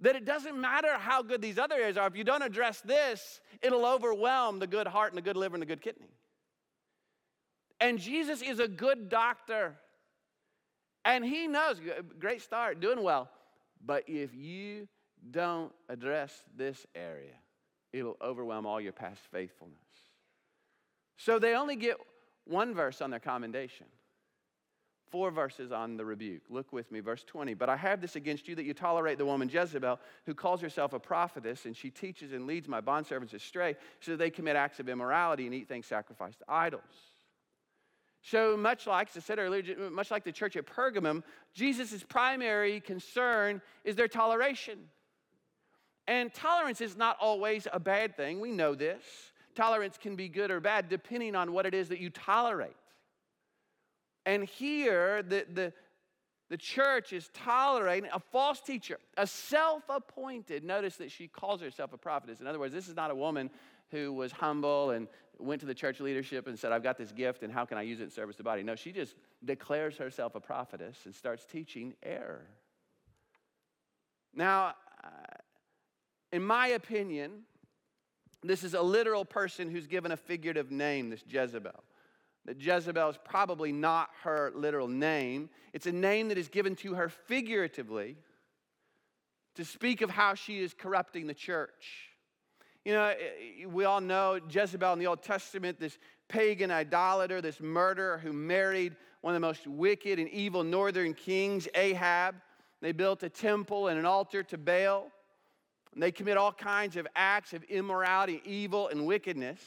that 0.00 0.14
it 0.14 0.24
doesn't 0.24 0.58
matter 0.58 0.96
how 0.96 1.22
good 1.22 1.42
these 1.42 1.58
other 1.58 1.74
areas 1.74 1.96
are. 1.96 2.06
If 2.06 2.16
you 2.16 2.24
don't 2.24 2.42
address 2.42 2.80
this, 2.82 3.40
it'll 3.62 3.84
overwhelm 3.84 4.58
the 4.58 4.66
good 4.66 4.86
heart 4.86 5.12
and 5.12 5.18
the 5.18 5.22
good 5.22 5.36
liver 5.36 5.56
and 5.56 5.62
the 5.62 5.66
good 5.66 5.82
kidney. 5.82 6.10
And 7.80 7.98
Jesus 7.98 8.42
is 8.42 8.60
a 8.60 8.68
good 8.68 9.08
doctor. 9.08 9.76
And 11.04 11.24
he 11.24 11.46
knows, 11.46 11.80
great 12.18 12.42
start, 12.42 12.80
doing 12.80 13.02
well. 13.02 13.28
But 13.84 14.04
if 14.08 14.34
you 14.34 14.88
don't 15.30 15.72
address 15.88 16.44
this 16.56 16.86
area, 16.94 17.34
it'll 17.92 18.16
overwhelm 18.20 18.66
all 18.66 18.80
your 18.80 18.92
past 18.92 19.20
faithfulness. 19.32 19.78
So 21.16 21.38
they 21.38 21.54
only 21.54 21.76
get 21.76 21.96
one 22.44 22.74
verse 22.74 23.00
on 23.00 23.10
their 23.10 23.20
commendation, 23.20 23.86
four 25.10 25.30
verses 25.30 25.72
on 25.72 25.96
the 25.96 26.04
rebuke. 26.04 26.42
Look 26.48 26.72
with 26.72 26.90
me, 26.90 27.00
verse 27.00 27.24
20. 27.24 27.54
But 27.54 27.68
I 27.68 27.76
have 27.76 28.00
this 28.00 28.16
against 28.16 28.48
you 28.48 28.54
that 28.54 28.64
you 28.64 28.74
tolerate 28.74 29.18
the 29.18 29.26
woman 29.26 29.48
Jezebel, 29.48 29.98
who 30.26 30.34
calls 30.34 30.60
herself 30.60 30.92
a 30.92 30.98
prophetess, 30.98 31.64
and 31.64 31.76
she 31.76 31.90
teaches 31.90 32.32
and 32.32 32.46
leads 32.46 32.68
my 32.68 32.80
bondservants 32.80 33.34
astray, 33.34 33.76
so 34.00 34.16
they 34.16 34.30
commit 34.30 34.56
acts 34.56 34.80
of 34.80 34.88
immorality 34.88 35.46
and 35.46 35.54
eat 35.54 35.68
things 35.68 35.86
sacrificed 35.86 36.38
to 36.40 36.44
idols. 36.48 36.82
So, 38.22 38.56
much 38.56 38.86
like, 38.86 39.08
as 39.10 39.16
I 39.16 39.20
said 39.20 39.38
earlier, 39.38 39.90
much 39.90 40.10
like 40.10 40.24
the 40.24 40.32
church 40.32 40.56
at 40.56 40.66
Pergamum, 40.66 41.22
Jesus' 41.54 42.02
primary 42.02 42.80
concern 42.80 43.62
is 43.84 43.96
their 43.96 44.08
toleration. 44.08 44.78
And 46.06 46.32
tolerance 46.32 46.80
is 46.80 46.96
not 46.96 47.16
always 47.20 47.68
a 47.72 47.78
bad 47.78 48.16
thing. 48.16 48.40
We 48.40 48.50
know 48.50 48.74
this. 48.74 49.02
Tolerance 49.54 49.98
can 49.98 50.16
be 50.16 50.28
good 50.28 50.50
or 50.50 50.60
bad 50.60 50.88
depending 50.88 51.34
on 51.34 51.52
what 51.52 51.66
it 51.66 51.74
is 51.74 51.88
that 51.88 52.00
you 52.00 52.10
tolerate. 52.10 52.76
And 54.28 54.44
here, 54.44 55.22
the, 55.22 55.46
the, 55.50 55.72
the 56.50 56.58
church 56.58 57.14
is 57.14 57.30
tolerating 57.32 58.10
a 58.12 58.20
false 58.20 58.60
teacher, 58.60 58.98
a 59.16 59.26
self 59.26 59.84
appointed. 59.88 60.64
Notice 60.64 60.96
that 60.96 61.10
she 61.10 61.28
calls 61.28 61.62
herself 61.62 61.94
a 61.94 61.96
prophetess. 61.96 62.38
In 62.42 62.46
other 62.46 62.58
words, 62.58 62.74
this 62.74 62.88
is 62.88 62.94
not 62.94 63.10
a 63.10 63.14
woman 63.14 63.48
who 63.90 64.12
was 64.12 64.30
humble 64.30 64.90
and 64.90 65.08
went 65.38 65.60
to 65.60 65.66
the 65.66 65.74
church 65.74 65.98
leadership 65.98 66.46
and 66.46 66.58
said, 66.58 66.72
I've 66.72 66.82
got 66.82 66.98
this 66.98 67.10
gift 67.10 67.42
and 67.42 67.50
how 67.50 67.64
can 67.64 67.78
I 67.78 67.82
use 67.82 68.00
it 68.00 68.02
in 68.02 68.10
service 68.10 68.36
to 68.36 68.40
the 68.40 68.44
body? 68.44 68.62
No, 68.62 68.74
she 68.74 68.92
just 68.92 69.14
declares 69.42 69.96
herself 69.96 70.34
a 70.34 70.40
prophetess 70.40 70.98
and 71.06 71.14
starts 71.14 71.46
teaching 71.46 71.94
error. 72.02 72.44
Now, 74.34 74.74
uh, 75.02 75.08
in 76.32 76.42
my 76.42 76.66
opinion, 76.68 77.44
this 78.42 78.62
is 78.62 78.74
a 78.74 78.82
literal 78.82 79.24
person 79.24 79.70
who's 79.70 79.86
given 79.86 80.12
a 80.12 80.18
figurative 80.18 80.70
name, 80.70 81.08
this 81.08 81.24
Jezebel. 81.26 81.82
That 82.48 82.62
Jezebel 82.62 83.10
is 83.10 83.18
probably 83.26 83.72
not 83.72 84.08
her 84.22 84.52
literal 84.54 84.88
name. 84.88 85.50
It's 85.74 85.84
a 85.84 85.92
name 85.92 86.28
that 86.28 86.38
is 86.38 86.48
given 86.48 86.74
to 86.76 86.94
her 86.94 87.10
figuratively 87.10 88.16
to 89.56 89.66
speak 89.66 90.00
of 90.00 90.08
how 90.08 90.32
she 90.32 90.60
is 90.60 90.72
corrupting 90.72 91.26
the 91.26 91.34
church. 91.34 92.08
You 92.86 92.94
know, 92.94 93.04
eh, 93.04 93.16
eh, 93.64 93.66
we 93.66 93.84
all 93.84 94.00
know 94.00 94.40
Jezebel 94.48 94.94
in 94.94 94.98
the 94.98 95.08
Old 95.08 95.22
Testament, 95.22 95.78
this 95.78 95.98
pagan 96.28 96.70
idolater, 96.70 97.42
this 97.42 97.60
murderer 97.60 98.16
who 98.16 98.32
married 98.32 98.96
one 99.20 99.34
of 99.34 99.42
the 99.42 99.46
most 99.46 99.66
wicked 99.66 100.18
and 100.18 100.30
evil 100.30 100.64
northern 100.64 101.12
kings, 101.12 101.68
Ahab. 101.74 102.36
They 102.80 102.92
built 102.92 103.22
a 103.24 103.28
temple 103.28 103.88
and 103.88 103.98
an 103.98 104.06
altar 104.06 104.42
to 104.44 104.56
Baal. 104.56 105.12
And 105.92 106.02
they 106.02 106.12
commit 106.12 106.38
all 106.38 106.52
kinds 106.52 106.96
of 106.96 107.06
acts 107.14 107.52
of 107.52 107.62
immorality, 107.64 108.40
evil, 108.46 108.88
and 108.88 109.04
wickedness. 109.06 109.60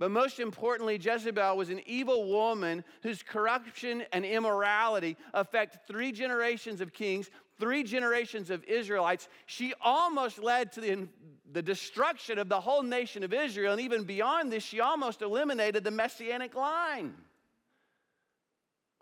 But 0.00 0.10
most 0.10 0.40
importantly, 0.40 0.96
Jezebel 0.96 1.58
was 1.58 1.68
an 1.68 1.82
evil 1.84 2.26
woman 2.26 2.84
whose 3.02 3.22
corruption 3.22 4.02
and 4.14 4.24
immorality 4.24 5.14
affect 5.34 5.86
three 5.86 6.10
generations 6.10 6.80
of 6.80 6.94
kings, 6.94 7.30
three 7.58 7.82
generations 7.82 8.48
of 8.48 8.64
Israelites. 8.64 9.28
She 9.44 9.74
almost 9.82 10.38
led 10.38 10.72
to 10.72 10.80
the, 10.80 11.06
the 11.52 11.60
destruction 11.60 12.38
of 12.38 12.48
the 12.48 12.62
whole 12.62 12.82
nation 12.82 13.22
of 13.22 13.34
Israel. 13.34 13.72
And 13.72 13.80
even 13.82 14.04
beyond 14.04 14.50
this, 14.50 14.62
she 14.62 14.80
almost 14.80 15.20
eliminated 15.20 15.84
the 15.84 15.90
messianic 15.90 16.54
line. 16.54 17.12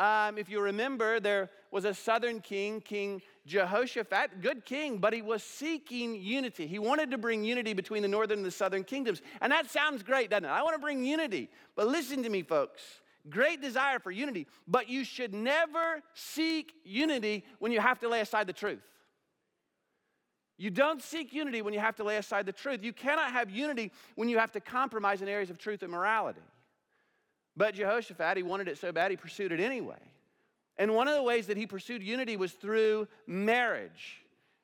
Um, 0.00 0.36
if 0.36 0.48
you 0.48 0.60
remember, 0.60 1.20
there 1.20 1.48
was 1.70 1.84
a 1.84 1.94
southern 1.94 2.40
king, 2.40 2.80
King 2.80 3.22
Jehoshaphat, 3.48 4.42
good 4.42 4.64
king, 4.64 4.98
but 4.98 5.12
he 5.12 5.22
was 5.22 5.42
seeking 5.42 6.14
unity. 6.14 6.66
He 6.66 6.78
wanted 6.78 7.10
to 7.10 7.18
bring 7.18 7.42
unity 7.42 7.72
between 7.72 8.02
the 8.02 8.08
northern 8.08 8.38
and 8.38 8.46
the 8.46 8.50
southern 8.50 8.84
kingdoms. 8.84 9.22
And 9.40 9.50
that 9.50 9.70
sounds 9.70 10.02
great, 10.02 10.30
doesn't 10.30 10.44
it? 10.44 10.48
I 10.48 10.62
want 10.62 10.74
to 10.74 10.80
bring 10.80 11.02
unity. 11.04 11.48
But 11.74 11.88
listen 11.88 12.22
to 12.22 12.28
me, 12.28 12.42
folks. 12.42 12.82
Great 13.30 13.60
desire 13.60 13.98
for 13.98 14.10
unity, 14.10 14.46
but 14.66 14.88
you 14.88 15.04
should 15.04 15.34
never 15.34 16.02
seek 16.14 16.72
unity 16.84 17.44
when 17.58 17.72
you 17.72 17.80
have 17.80 17.98
to 18.00 18.08
lay 18.08 18.20
aside 18.20 18.46
the 18.46 18.52
truth. 18.52 18.82
You 20.56 20.70
don't 20.70 21.02
seek 21.02 21.32
unity 21.32 21.62
when 21.62 21.72
you 21.72 21.80
have 21.80 21.96
to 21.96 22.04
lay 22.04 22.16
aside 22.16 22.46
the 22.46 22.52
truth. 22.52 22.82
You 22.82 22.92
cannot 22.92 23.32
have 23.32 23.50
unity 23.50 23.92
when 24.14 24.28
you 24.28 24.38
have 24.38 24.52
to 24.52 24.60
compromise 24.60 25.22
in 25.22 25.28
areas 25.28 25.50
of 25.50 25.58
truth 25.58 25.82
and 25.82 25.92
morality. 25.92 26.40
But 27.56 27.74
Jehoshaphat, 27.74 28.36
he 28.36 28.42
wanted 28.42 28.68
it 28.68 28.78
so 28.78 28.92
bad, 28.92 29.10
he 29.10 29.16
pursued 29.16 29.52
it 29.52 29.60
anyway. 29.60 29.98
And 30.78 30.94
one 30.94 31.08
of 31.08 31.14
the 31.14 31.22
ways 31.22 31.46
that 31.48 31.56
he 31.56 31.66
pursued 31.66 32.02
unity 32.02 32.36
was 32.36 32.52
through 32.52 33.08
marriage. 33.26 34.22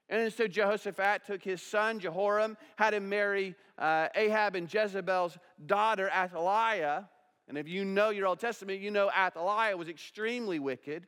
And 0.08 0.32
so 0.32 0.46
Jehoshaphat 0.46 1.26
took 1.26 1.42
his 1.42 1.60
son 1.60 1.98
Jehoram, 1.98 2.56
had 2.76 2.94
him 2.94 3.08
marry 3.08 3.54
uh, 3.78 4.08
Ahab 4.14 4.54
and 4.54 4.72
Jezebel's 4.72 5.38
daughter 5.66 6.08
Athaliah. 6.10 7.08
And 7.48 7.58
if 7.58 7.68
you 7.68 7.84
know 7.84 8.10
your 8.10 8.26
Old 8.26 8.38
Testament, 8.38 8.80
you 8.80 8.90
know 8.90 9.10
Athaliah 9.10 9.76
was 9.76 9.88
extremely 9.88 10.58
wicked. 10.58 11.06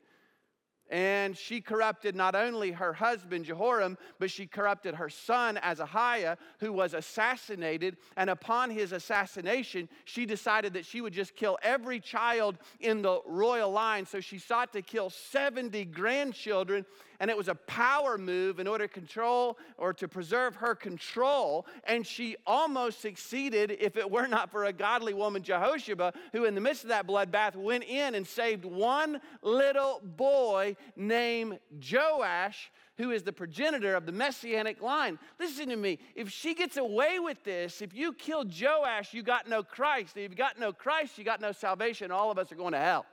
And 0.88 1.37
she 1.37 1.61
corrupted 1.61 2.14
not 2.14 2.37
only 2.37 2.71
her 2.71 2.93
husband 2.93 3.45
Jehoram, 3.45 3.99
but 4.21 4.31
she 4.31 4.47
corrupted 4.47 4.95
her 4.95 5.09
son 5.09 5.59
Ahaziah, 5.59 6.38
who 6.61 6.73
was 6.73 6.95
assassinated. 6.95 7.97
And 8.16 8.31
upon 8.31 8.71
his 8.71 8.93
assassination, 8.93 9.88
she 10.05 10.26
decided 10.26 10.75
that 10.75 10.87
she 10.87 11.00
would 11.00 11.12
just 11.12 11.35
kill 11.35 11.59
every 11.62 11.99
child 11.99 12.59
in 12.78 13.02
the 13.02 13.21
royal 13.26 13.73
line. 13.73 14.07
So 14.07 14.21
she 14.21 14.38
sought 14.38 14.73
to 14.75 14.83
kill 14.83 15.11
70 15.11 15.85
grandchildren 15.87 16.87
and 17.20 17.30
it 17.30 17.37
was 17.37 17.49
a 17.49 17.54
power 17.54 18.18
move 18.18 18.58
in 18.58 18.66
order 18.66 18.87
to 18.87 18.92
control 18.92 19.58
or 19.78 19.92
to 19.94 20.08
preserve 20.08 20.56
her 20.56 20.75
control. 20.75 21.66
And 21.85 22.06
she 22.06 22.37
almost 22.46 23.00
succeeded 23.00 23.76
if 23.80 23.96
it 23.96 24.11
were 24.11 24.26
not 24.26 24.50
for 24.50 24.64
a 24.64 24.73
godly 24.73 25.14
woman, 25.14 25.42
Jehosheba, 25.42 26.12
who 26.32 26.44
in 26.44 26.54
the 26.54 26.61
midst 26.61 26.85
of 26.85 26.88
that 26.88 27.06
bloodbath 27.06 27.56
went 27.56 27.85
in 27.85 28.14
and 28.14 28.26
saved 28.26 28.64
one 28.64 29.20
little 29.42 30.00
boy 30.04 30.76
named 30.96 31.58
Joash 31.90 32.70
who 32.99 33.11
is 33.11 33.23
the 33.23 33.32
progenitor 33.32 33.94
of 33.94 34.06
the 34.06 34.12
messianic 34.12 34.80
line. 34.80 35.18
Listen 35.38 35.68
to 35.68 35.76
me. 35.76 35.99
If 36.14 36.30
she 36.30 36.54
gets 36.54 36.76
away 36.76 37.18
with 37.18 37.42
this, 37.44 37.82
if 37.82 37.94
you 37.94 38.12
kill 38.12 38.44
Joash, 38.44 39.12
you 39.12 39.23
got 39.23 39.49
no 39.49 39.62
Christ. 39.62 40.16
If 40.16 40.30
you 40.30 40.37
got 40.37 40.58
no 40.58 40.73
Christ, 40.73 41.18
you 41.18 41.25
got 41.25 41.40
no 41.40 41.52
salvation. 41.52 42.11
All 42.11 42.30
of 42.30 42.38
us 42.38 42.50
are 42.50 42.56
going 42.56 42.73
to 42.73 42.78
hell. 42.78 43.04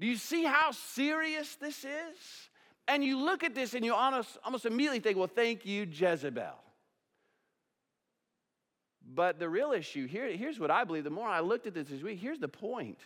Do 0.00 0.06
you 0.06 0.16
see 0.16 0.44
how 0.44 0.70
serious 0.72 1.54
this 1.56 1.84
is? 1.84 2.50
And 2.88 3.04
you 3.04 3.18
look 3.18 3.44
at 3.44 3.54
this 3.54 3.74
and 3.74 3.84
you 3.84 3.94
almost, 3.94 4.38
almost 4.44 4.66
immediately 4.66 5.00
think, 5.00 5.16
well, 5.16 5.28
thank 5.28 5.64
you, 5.64 5.86
Jezebel. 5.90 6.54
But 9.14 9.38
the 9.38 9.48
real 9.48 9.72
issue 9.72 10.06
here, 10.06 10.28
here's 10.36 10.58
what 10.58 10.70
I 10.70 10.84
believe. 10.84 11.04
The 11.04 11.10
more 11.10 11.28
I 11.28 11.40
looked 11.40 11.66
at 11.66 11.74
this 11.74 11.88
this 11.88 12.02
week, 12.02 12.18
here's 12.18 12.38
the 12.38 12.48
point. 12.48 12.98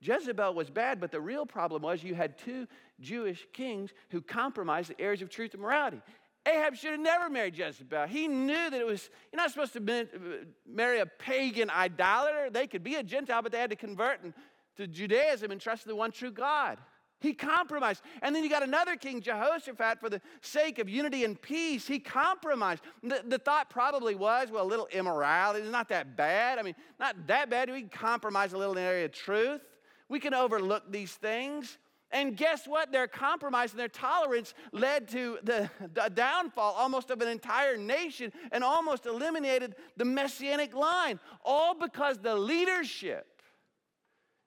Jezebel 0.00 0.54
was 0.54 0.68
bad, 0.68 1.00
but 1.00 1.10
the 1.10 1.20
real 1.20 1.46
problem 1.46 1.82
was 1.82 2.02
you 2.02 2.14
had 2.14 2.36
two 2.38 2.66
Jewish 3.00 3.46
kings 3.52 3.92
who 4.10 4.20
compromised 4.20 4.90
the 4.90 5.00
areas 5.00 5.22
of 5.22 5.30
truth 5.30 5.54
and 5.54 5.62
morality. 5.62 6.00
Ahab 6.46 6.76
should 6.76 6.90
have 6.90 7.00
never 7.00 7.30
married 7.30 7.56
Jezebel. 7.56 8.06
He 8.06 8.28
knew 8.28 8.70
that 8.70 8.74
it 8.78 8.86
was, 8.86 9.08
you're 9.32 9.38
not 9.38 9.50
supposed 9.50 9.72
to 9.74 10.46
marry 10.68 11.00
a 11.00 11.06
pagan 11.06 11.70
idolater. 11.70 12.50
They 12.50 12.66
could 12.66 12.84
be 12.84 12.96
a 12.96 13.02
Gentile, 13.02 13.40
but 13.40 13.50
they 13.50 13.58
had 13.58 13.70
to 13.70 13.76
convert 13.76 14.20
to 14.76 14.86
Judaism 14.86 15.50
and 15.50 15.60
trust 15.60 15.86
the 15.86 15.96
one 15.96 16.10
true 16.10 16.30
God. 16.30 16.78
He 17.24 17.32
compromised. 17.32 18.02
And 18.20 18.36
then 18.36 18.44
you 18.44 18.50
got 18.50 18.62
another 18.62 18.96
king, 18.96 19.22
Jehoshaphat, 19.22 19.98
for 19.98 20.10
the 20.10 20.20
sake 20.42 20.78
of 20.78 20.90
unity 20.90 21.24
and 21.24 21.40
peace. 21.40 21.86
He 21.86 21.98
compromised. 21.98 22.82
The, 23.02 23.22
the 23.26 23.38
thought 23.38 23.70
probably 23.70 24.14
was, 24.14 24.50
well, 24.50 24.62
a 24.62 24.68
little 24.68 24.88
immorality 24.92 25.64
is 25.64 25.72
not 25.72 25.88
that 25.88 26.16
bad. 26.16 26.58
I 26.58 26.62
mean, 26.62 26.74
not 27.00 27.26
that 27.26 27.48
bad. 27.48 27.70
We 27.70 27.80
can 27.80 27.88
compromise 27.88 28.52
a 28.52 28.58
little 28.58 28.74
in 28.74 28.84
the 28.84 28.88
area 28.88 29.06
of 29.06 29.12
truth. 29.12 29.62
We 30.10 30.20
can 30.20 30.34
overlook 30.34 30.92
these 30.92 31.12
things. 31.12 31.78
And 32.10 32.36
guess 32.36 32.68
what? 32.68 32.92
Their 32.92 33.08
compromise 33.08 33.70
and 33.70 33.80
their 33.80 33.88
tolerance 33.88 34.52
led 34.72 35.08
to 35.08 35.38
the, 35.42 35.70
the, 35.94 36.10
downfall 36.10 36.74
almost 36.74 37.10
of 37.10 37.22
an 37.22 37.28
entire 37.28 37.78
nation 37.78 38.34
and 38.52 38.62
almost 38.62 39.06
eliminated 39.06 39.76
the 39.96 40.04
messianic 40.04 40.74
line, 40.74 41.18
all 41.42 41.74
because 41.74 42.18
the 42.18 42.36
leadership. 42.36 43.33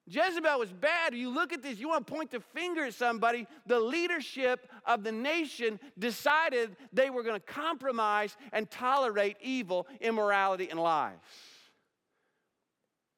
Jezebel 0.08 0.58
was 0.58 0.72
bad. 0.72 1.14
You 1.14 1.30
look 1.30 1.52
at 1.52 1.62
this, 1.62 1.80
you 1.80 1.90
want 1.90 2.08
to 2.08 2.14
point 2.14 2.32
the 2.32 2.40
finger 2.40 2.86
at 2.86 2.94
somebody. 2.94 3.46
The 3.66 3.80
leadership 3.80 4.70
of 4.86 5.04
the 5.04 5.12
nation 5.12 5.80
decided 6.00 6.76
they 6.94 7.10
were 7.10 7.24
going 7.24 7.40
to 7.40 7.46
compromise 7.46 8.38
and 8.54 8.72
tolerate 8.72 9.36
evil, 9.42 9.86
immorality, 10.00 10.70
and 10.70 10.80
lies. 10.80 11.18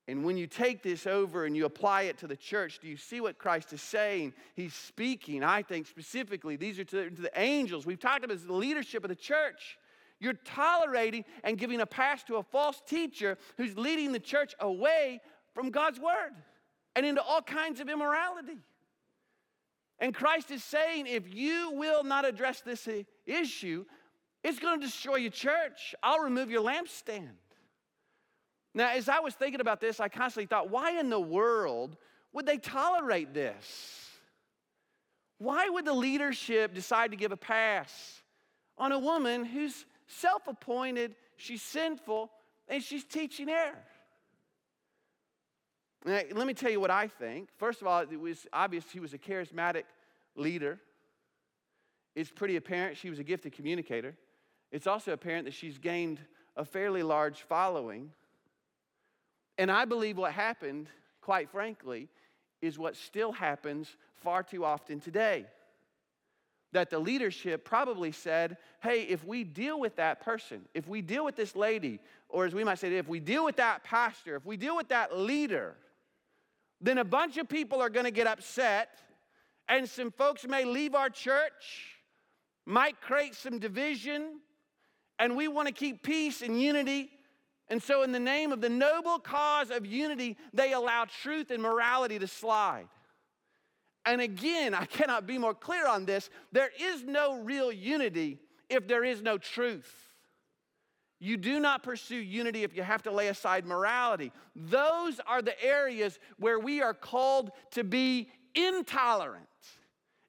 And 0.07 0.25
when 0.25 0.37
you 0.37 0.47
take 0.47 0.81
this 0.81 1.05
over 1.05 1.45
and 1.45 1.55
you 1.55 1.65
apply 1.65 2.03
it 2.03 2.17
to 2.19 2.27
the 2.27 2.35
church, 2.35 2.79
do 2.79 2.87
you 2.87 2.97
see 2.97 3.21
what 3.21 3.37
Christ 3.37 3.71
is 3.73 3.81
saying? 3.83 4.33
He's 4.55 4.73
speaking, 4.73 5.43
I 5.43 5.61
think, 5.61 5.85
specifically. 5.85 6.55
These 6.55 6.79
are 6.79 6.83
to 6.85 6.95
the, 6.95 7.09
to 7.11 7.21
the 7.21 7.39
angels. 7.39 7.85
We've 7.85 7.99
talked 7.99 8.25
about 8.25 8.43
the 8.43 8.51
leadership 8.51 9.03
of 9.03 9.09
the 9.09 9.15
church. 9.15 9.77
You're 10.19 10.33
tolerating 10.33 11.23
and 11.43 11.59
giving 11.59 11.81
a 11.81 11.85
pass 11.85 12.23
to 12.23 12.37
a 12.37 12.43
false 12.43 12.81
teacher 12.87 13.37
who's 13.57 13.77
leading 13.77 14.11
the 14.11 14.19
church 14.19 14.55
away 14.59 15.21
from 15.53 15.69
God's 15.69 15.99
word 15.99 16.33
and 16.95 17.05
into 17.05 17.21
all 17.21 17.41
kinds 17.41 17.79
of 17.79 17.89
immorality. 17.89 18.57
And 19.99 20.13
Christ 20.13 20.51
is 20.51 20.63
saying, 20.63 21.07
if 21.07 21.33
you 21.33 21.71
will 21.73 22.03
not 22.03 22.25
address 22.25 22.61
this 22.61 22.87
issue, 23.25 23.85
it's 24.43 24.59
going 24.59 24.79
to 24.79 24.85
destroy 24.85 25.15
your 25.15 25.31
church. 25.31 25.93
I'll 26.01 26.21
remove 26.21 26.49
your 26.49 26.63
lampstand. 26.63 27.35
Now, 28.73 28.91
as 28.91 29.09
I 29.09 29.19
was 29.19 29.33
thinking 29.33 29.61
about 29.61 29.81
this, 29.81 29.99
I 29.99 30.07
constantly 30.07 30.45
thought, 30.45 30.69
why 30.69 30.99
in 30.99 31.09
the 31.09 31.19
world 31.19 31.97
would 32.31 32.45
they 32.45 32.57
tolerate 32.57 33.33
this? 33.33 34.07
Why 35.39 35.69
would 35.69 35.85
the 35.85 35.93
leadership 35.93 36.73
decide 36.73 37.11
to 37.11 37.17
give 37.17 37.31
a 37.31 37.37
pass 37.37 38.21
on 38.77 38.91
a 38.91 38.99
woman 38.99 39.45
who's 39.45 39.85
self 40.07 40.47
appointed, 40.47 41.15
she's 41.37 41.61
sinful, 41.61 42.29
and 42.67 42.83
she's 42.83 43.03
teaching 43.03 43.49
error? 43.49 43.83
Now, 46.05 46.21
let 46.33 46.47
me 46.47 46.53
tell 46.53 46.71
you 46.71 46.79
what 46.79 46.91
I 46.91 47.07
think. 47.07 47.49
First 47.57 47.81
of 47.81 47.87
all, 47.87 47.99
it 48.01 48.19
was 48.19 48.47
obvious 48.53 48.85
she 48.91 48.99
was 48.99 49.13
a 49.13 49.17
charismatic 49.17 49.83
leader. 50.35 50.79
It's 52.15 52.31
pretty 52.31 52.55
apparent 52.55 52.97
she 52.97 53.09
was 53.09 53.19
a 53.19 53.23
gifted 53.23 53.53
communicator. 53.53 54.15
It's 54.71 54.87
also 54.87 55.11
apparent 55.13 55.45
that 55.45 55.53
she's 55.53 55.77
gained 55.77 56.19
a 56.55 56.63
fairly 56.63 57.03
large 57.03 57.41
following. 57.43 58.11
And 59.57 59.71
I 59.71 59.85
believe 59.85 60.17
what 60.17 60.31
happened, 60.31 60.87
quite 61.21 61.49
frankly, 61.49 62.07
is 62.61 62.79
what 62.79 62.95
still 62.95 63.31
happens 63.31 63.95
far 64.15 64.43
too 64.43 64.63
often 64.63 64.99
today. 64.99 65.45
That 66.71 66.89
the 66.89 66.99
leadership 66.99 67.65
probably 67.65 68.11
said, 68.11 68.57
hey, 68.81 69.01
if 69.03 69.25
we 69.25 69.43
deal 69.43 69.79
with 69.79 69.95
that 69.97 70.21
person, 70.21 70.61
if 70.73 70.87
we 70.87 71.01
deal 71.01 71.25
with 71.25 71.35
this 71.35 71.55
lady, 71.55 71.99
or 72.29 72.45
as 72.45 72.53
we 72.53 72.63
might 72.63 72.79
say, 72.79 72.95
if 72.95 73.07
we 73.07 73.19
deal 73.19 73.43
with 73.43 73.57
that 73.57 73.83
pastor, 73.83 74.35
if 74.35 74.45
we 74.45 74.55
deal 74.55 74.75
with 74.75 74.89
that 74.89 75.17
leader, 75.17 75.75
then 76.81 76.97
a 76.97 77.05
bunch 77.05 77.37
of 77.37 77.49
people 77.49 77.81
are 77.81 77.89
going 77.89 78.05
to 78.05 78.11
get 78.11 78.27
upset, 78.27 78.89
and 79.67 79.87
some 79.87 80.11
folks 80.11 80.45
may 80.47 80.65
leave 80.65 80.95
our 80.95 81.09
church, 81.09 81.95
might 82.65 82.99
create 83.01 83.35
some 83.35 83.59
division, 83.59 84.39
and 85.17 85.35
we 85.35 85.47
want 85.47 85.67
to 85.67 85.73
keep 85.73 86.03
peace 86.03 86.41
and 86.41 86.61
unity 86.61 87.11
and 87.69 87.81
so, 87.81 88.01
in 88.01 88.11
the 88.11 88.19
name 88.19 88.51
of 88.51 88.61
the 88.61 88.69
noble 88.69 89.19
cause 89.19 89.69
of 89.69 89.85
unity, 89.85 90.37
they 90.53 90.73
allow 90.73 91.05
truth 91.05 91.51
and 91.51 91.61
morality 91.61 92.17
to 92.17 92.27
slide. 92.27 92.87
And 94.05 94.21
again, 94.21 94.73
I 94.73 94.85
cannot 94.85 95.27
be 95.27 95.37
more 95.37 95.53
clear 95.53 95.87
on 95.87 96.05
this. 96.05 96.31
There 96.51 96.71
is 96.79 97.03
no 97.03 97.41
real 97.41 97.71
unity 97.71 98.39
if 98.69 98.87
there 98.87 99.03
is 99.03 99.21
no 99.21 99.37
truth. 99.37 100.08
You 101.19 101.37
do 101.37 101.59
not 101.59 101.83
pursue 101.83 102.15
unity 102.15 102.63
if 102.63 102.75
you 102.75 102.83
have 102.83 103.03
to 103.03 103.11
lay 103.11 103.27
aside 103.27 103.65
morality. 103.65 104.31
Those 104.55 105.19
are 105.27 105.41
the 105.41 105.61
areas 105.63 106.17
where 106.37 106.59
we 106.59 106.81
are 106.81 106.93
called 106.93 107.51
to 107.71 107.83
be 107.83 108.29
intolerant. 108.55 109.45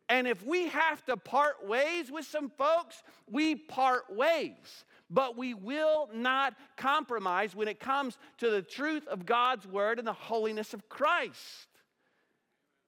And 0.09 0.27
if 0.27 0.45
we 0.45 0.67
have 0.69 1.05
to 1.07 1.17
part 1.17 1.67
ways 1.67 2.11
with 2.11 2.27
some 2.27 2.51
folks, 2.51 3.03
we 3.31 3.55
part 3.55 4.05
ways 4.11 4.85
but 5.11 5.37
we 5.37 5.55
will 5.55 6.09
not 6.15 6.55
compromise 6.77 7.55
when 7.55 7.67
it 7.69 7.81
comes 7.81 8.17
to 8.39 8.49
the 8.49 8.63
truth 8.63 9.07
of 9.09 9.27
God's 9.27 9.67
word 9.67 9.99
and 9.99 10.07
the 10.07 10.13
holiness 10.13 10.73
of 10.73 10.89
Christ. 10.89 11.67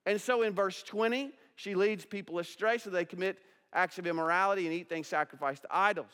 And 0.05 0.19
so 0.19 0.41
in 0.41 0.53
verse 0.53 0.81
20, 0.83 1.31
she 1.55 1.75
leads 1.75 2.05
people 2.05 2.39
astray 2.39 2.77
so 2.77 2.89
they 2.89 3.05
commit 3.05 3.37
acts 3.73 3.99
of 3.99 4.07
immorality 4.07 4.65
and 4.65 4.73
eat 4.73 4.87
things 4.87 5.07
sacrificed 5.07 5.63
to 5.63 5.67
idols. 5.69 6.11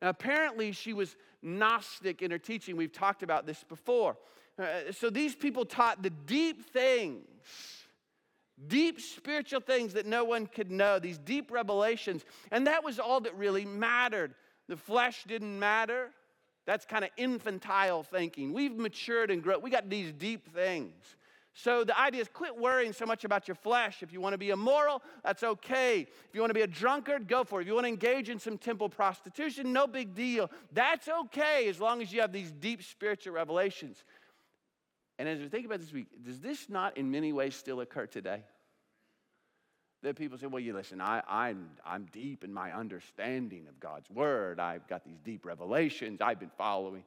Now, 0.00 0.08
apparently, 0.08 0.72
she 0.72 0.92
was 0.92 1.16
Gnostic 1.42 2.22
in 2.22 2.30
her 2.30 2.38
teaching. 2.38 2.76
We've 2.76 2.92
talked 2.92 3.22
about 3.22 3.46
this 3.46 3.64
before. 3.64 4.16
Uh, 4.58 4.92
so 4.92 5.10
these 5.10 5.34
people 5.34 5.64
taught 5.64 6.02
the 6.02 6.10
deep 6.10 6.70
things, 6.70 7.24
deep 8.66 9.00
spiritual 9.00 9.60
things 9.60 9.94
that 9.94 10.06
no 10.06 10.24
one 10.24 10.46
could 10.46 10.70
know, 10.70 10.98
these 10.98 11.18
deep 11.18 11.50
revelations. 11.50 12.24
And 12.50 12.66
that 12.66 12.84
was 12.84 12.98
all 12.98 13.20
that 13.20 13.36
really 13.36 13.64
mattered. 13.64 14.34
The 14.68 14.76
flesh 14.76 15.24
didn't 15.26 15.58
matter. 15.58 16.10
That's 16.66 16.84
kind 16.84 17.04
of 17.04 17.10
infantile 17.16 18.02
thinking. 18.02 18.52
We've 18.52 18.76
matured 18.76 19.30
and 19.30 19.42
grown. 19.42 19.62
We 19.62 19.70
got 19.70 19.88
these 19.88 20.12
deep 20.12 20.54
things. 20.54 21.16
So 21.62 21.84
the 21.84 21.98
idea 21.98 22.22
is 22.22 22.28
quit 22.28 22.56
worrying 22.56 22.92
so 22.92 23.04
much 23.04 23.24
about 23.24 23.46
your 23.46 23.54
flesh. 23.54 24.02
If 24.02 24.12
you 24.12 24.20
want 24.20 24.32
to 24.32 24.38
be 24.38 24.50
immoral, 24.50 25.02
that's 25.22 25.42
okay. 25.42 26.00
If 26.00 26.34
you 26.34 26.40
want 26.40 26.50
to 26.50 26.54
be 26.54 26.62
a 26.62 26.66
drunkard, 26.66 27.28
go 27.28 27.44
for 27.44 27.60
it. 27.60 27.62
If 27.64 27.68
you 27.68 27.74
want 27.74 27.84
to 27.84 27.90
engage 27.90 28.30
in 28.30 28.38
some 28.38 28.56
temple 28.56 28.88
prostitution, 28.88 29.72
no 29.72 29.86
big 29.86 30.14
deal. 30.14 30.50
That's 30.72 31.08
okay 31.08 31.68
as 31.68 31.78
long 31.78 32.00
as 32.00 32.12
you 32.12 32.22
have 32.22 32.32
these 32.32 32.50
deep 32.50 32.82
spiritual 32.82 33.34
revelations. 33.34 34.04
And 35.18 35.28
as 35.28 35.38
we 35.38 35.48
think 35.48 35.66
about 35.66 35.80
this 35.80 35.92
week, 35.92 36.06
does 36.24 36.40
this 36.40 36.70
not 36.70 36.96
in 36.96 37.10
many 37.10 37.32
ways 37.32 37.54
still 37.54 37.80
occur 37.80 38.06
today? 38.06 38.42
that 40.02 40.16
people 40.16 40.38
say, 40.38 40.46
well, 40.46 40.60
you 40.60 40.72
listen, 40.72 40.98
I, 41.00 41.22
I'm, 41.28 41.68
I'm 41.84 42.06
deep 42.10 42.42
in 42.42 42.54
my 42.54 42.72
understanding 42.72 43.66
of 43.68 43.78
God's 43.80 44.08
word. 44.08 44.58
I've 44.58 44.86
got 44.88 45.04
these 45.04 45.18
deep 45.22 45.44
revelations. 45.44 46.22
I've 46.22 46.40
been 46.40 46.50
following 46.56 47.04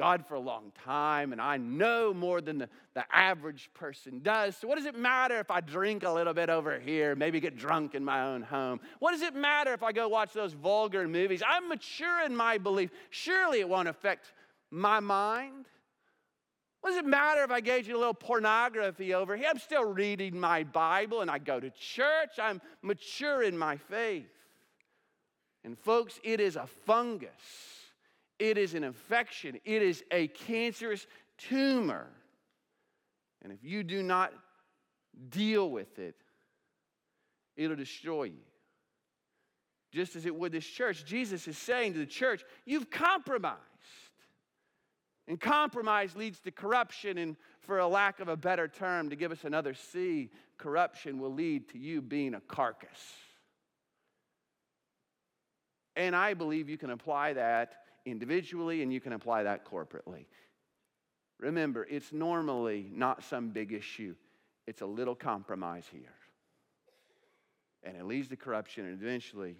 God 0.00 0.24
for 0.26 0.32
a 0.32 0.40
long 0.40 0.72
time, 0.82 1.32
and 1.32 1.42
I 1.42 1.58
know 1.58 2.14
more 2.14 2.40
than 2.40 2.56
the, 2.56 2.70
the 2.94 3.04
average 3.14 3.68
person 3.74 4.20
does. 4.20 4.56
So, 4.56 4.66
what 4.66 4.78
does 4.78 4.86
it 4.86 4.94
matter 4.94 5.38
if 5.38 5.50
I 5.50 5.60
drink 5.60 6.04
a 6.04 6.10
little 6.10 6.32
bit 6.32 6.48
over 6.48 6.80
here, 6.80 7.14
maybe 7.14 7.38
get 7.38 7.54
drunk 7.54 7.94
in 7.94 8.02
my 8.02 8.22
own 8.22 8.40
home? 8.40 8.80
What 9.00 9.10
does 9.10 9.20
it 9.20 9.34
matter 9.34 9.74
if 9.74 9.82
I 9.82 9.92
go 9.92 10.08
watch 10.08 10.32
those 10.32 10.54
vulgar 10.54 11.06
movies? 11.06 11.42
I'm 11.46 11.68
mature 11.68 12.24
in 12.24 12.34
my 12.34 12.56
belief. 12.56 12.88
Surely 13.10 13.60
it 13.60 13.68
won't 13.68 13.88
affect 13.88 14.32
my 14.70 15.00
mind. 15.00 15.66
What 16.80 16.92
does 16.92 16.98
it 17.00 17.04
matter 17.04 17.44
if 17.44 17.50
I 17.50 17.60
gauge 17.60 17.86
you 17.86 17.94
a 17.94 17.98
little 17.98 18.14
pornography 18.14 19.12
over 19.12 19.36
here? 19.36 19.48
I'm 19.50 19.58
still 19.58 19.84
reading 19.84 20.40
my 20.40 20.64
Bible 20.64 21.20
and 21.20 21.30
I 21.30 21.36
go 21.38 21.60
to 21.60 21.68
church. 21.68 22.38
I'm 22.40 22.62
mature 22.80 23.42
in 23.42 23.58
my 23.58 23.76
faith. 23.76 24.32
And 25.62 25.78
folks, 25.78 26.18
it 26.24 26.40
is 26.40 26.56
a 26.56 26.66
fungus, 26.86 27.30
it 28.40 28.56
is 28.58 28.74
an 28.74 28.82
infection, 28.82 29.60
it 29.64 29.82
is 29.82 30.02
a 30.10 30.26
cancerous 30.28 31.06
tumor. 31.38 32.08
And 33.42 33.52
if 33.52 33.62
you 33.62 33.82
do 33.82 34.02
not 34.02 34.32
deal 35.28 35.70
with 35.70 35.98
it, 35.98 36.16
it'll 37.56 37.76
destroy 37.76 38.24
you. 38.24 38.42
Just 39.92 40.16
as 40.16 40.24
it 40.24 40.34
would 40.34 40.52
this 40.52 40.64
church, 40.64 41.04
Jesus 41.04 41.46
is 41.48 41.58
saying 41.58 41.92
to 41.92 41.98
the 41.98 42.06
church, 42.06 42.42
You've 42.64 42.90
compromised. 42.90 43.58
And 45.28 45.40
compromise 45.40 46.16
leads 46.16 46.40
to 46.40 46.50
corruption, 46.50 47.18
and 47.18 47.36
for 47.60 47.78
a 47.78 47.86
lack 47.86 48.20
of 48.20 48.28
a 48.28 48.36
better 48.36 48.66
term, 48.66 49.10
to 49.10 49.16
give 49.16 49.30
us 49.30 49.44
another 49.44 49.74
C, 49.74 50.30
corruption 50.58 51.18
will 51.18 51.32
lead 51.32 51.68
to 51.70 51.78
you 51.78 52.00
being 52.00 52.34
a 52.34 52.40
carcass. 52.40 52.88
And 55.94 56.16
I 56.16 56.34
believe 56.34 56.68
you 56.68 56.78
can 56.78 56.90
apply 56.90 57.34
that 57.34 57.74
individually 58.04 58.82
and 58.82 58.92
you 58.92 59.00
can 59.00 59.12
apply 59.12 59.42
that 59.44 59.64
corporately. 59.64 60.26
Remember, 61.38 61.86
it's 61.88 62.12
normally 62.12 62.86
not 62.92 63.24
some 63.24 63.50
big 63.50 63.72
issue, 63.72 64.14
it's 64.66 64.82
a 64.82 64.86
little 64.86 65.14
compromise 65.14 65.84
here. 65.90 66.14
And 67.82 67.96
it 67.96 68.04
leads 68.04 68.28
to 68.28 68.36
corruption 68.36 68.84
and 68.84 69.00
eventually 69.00 69.56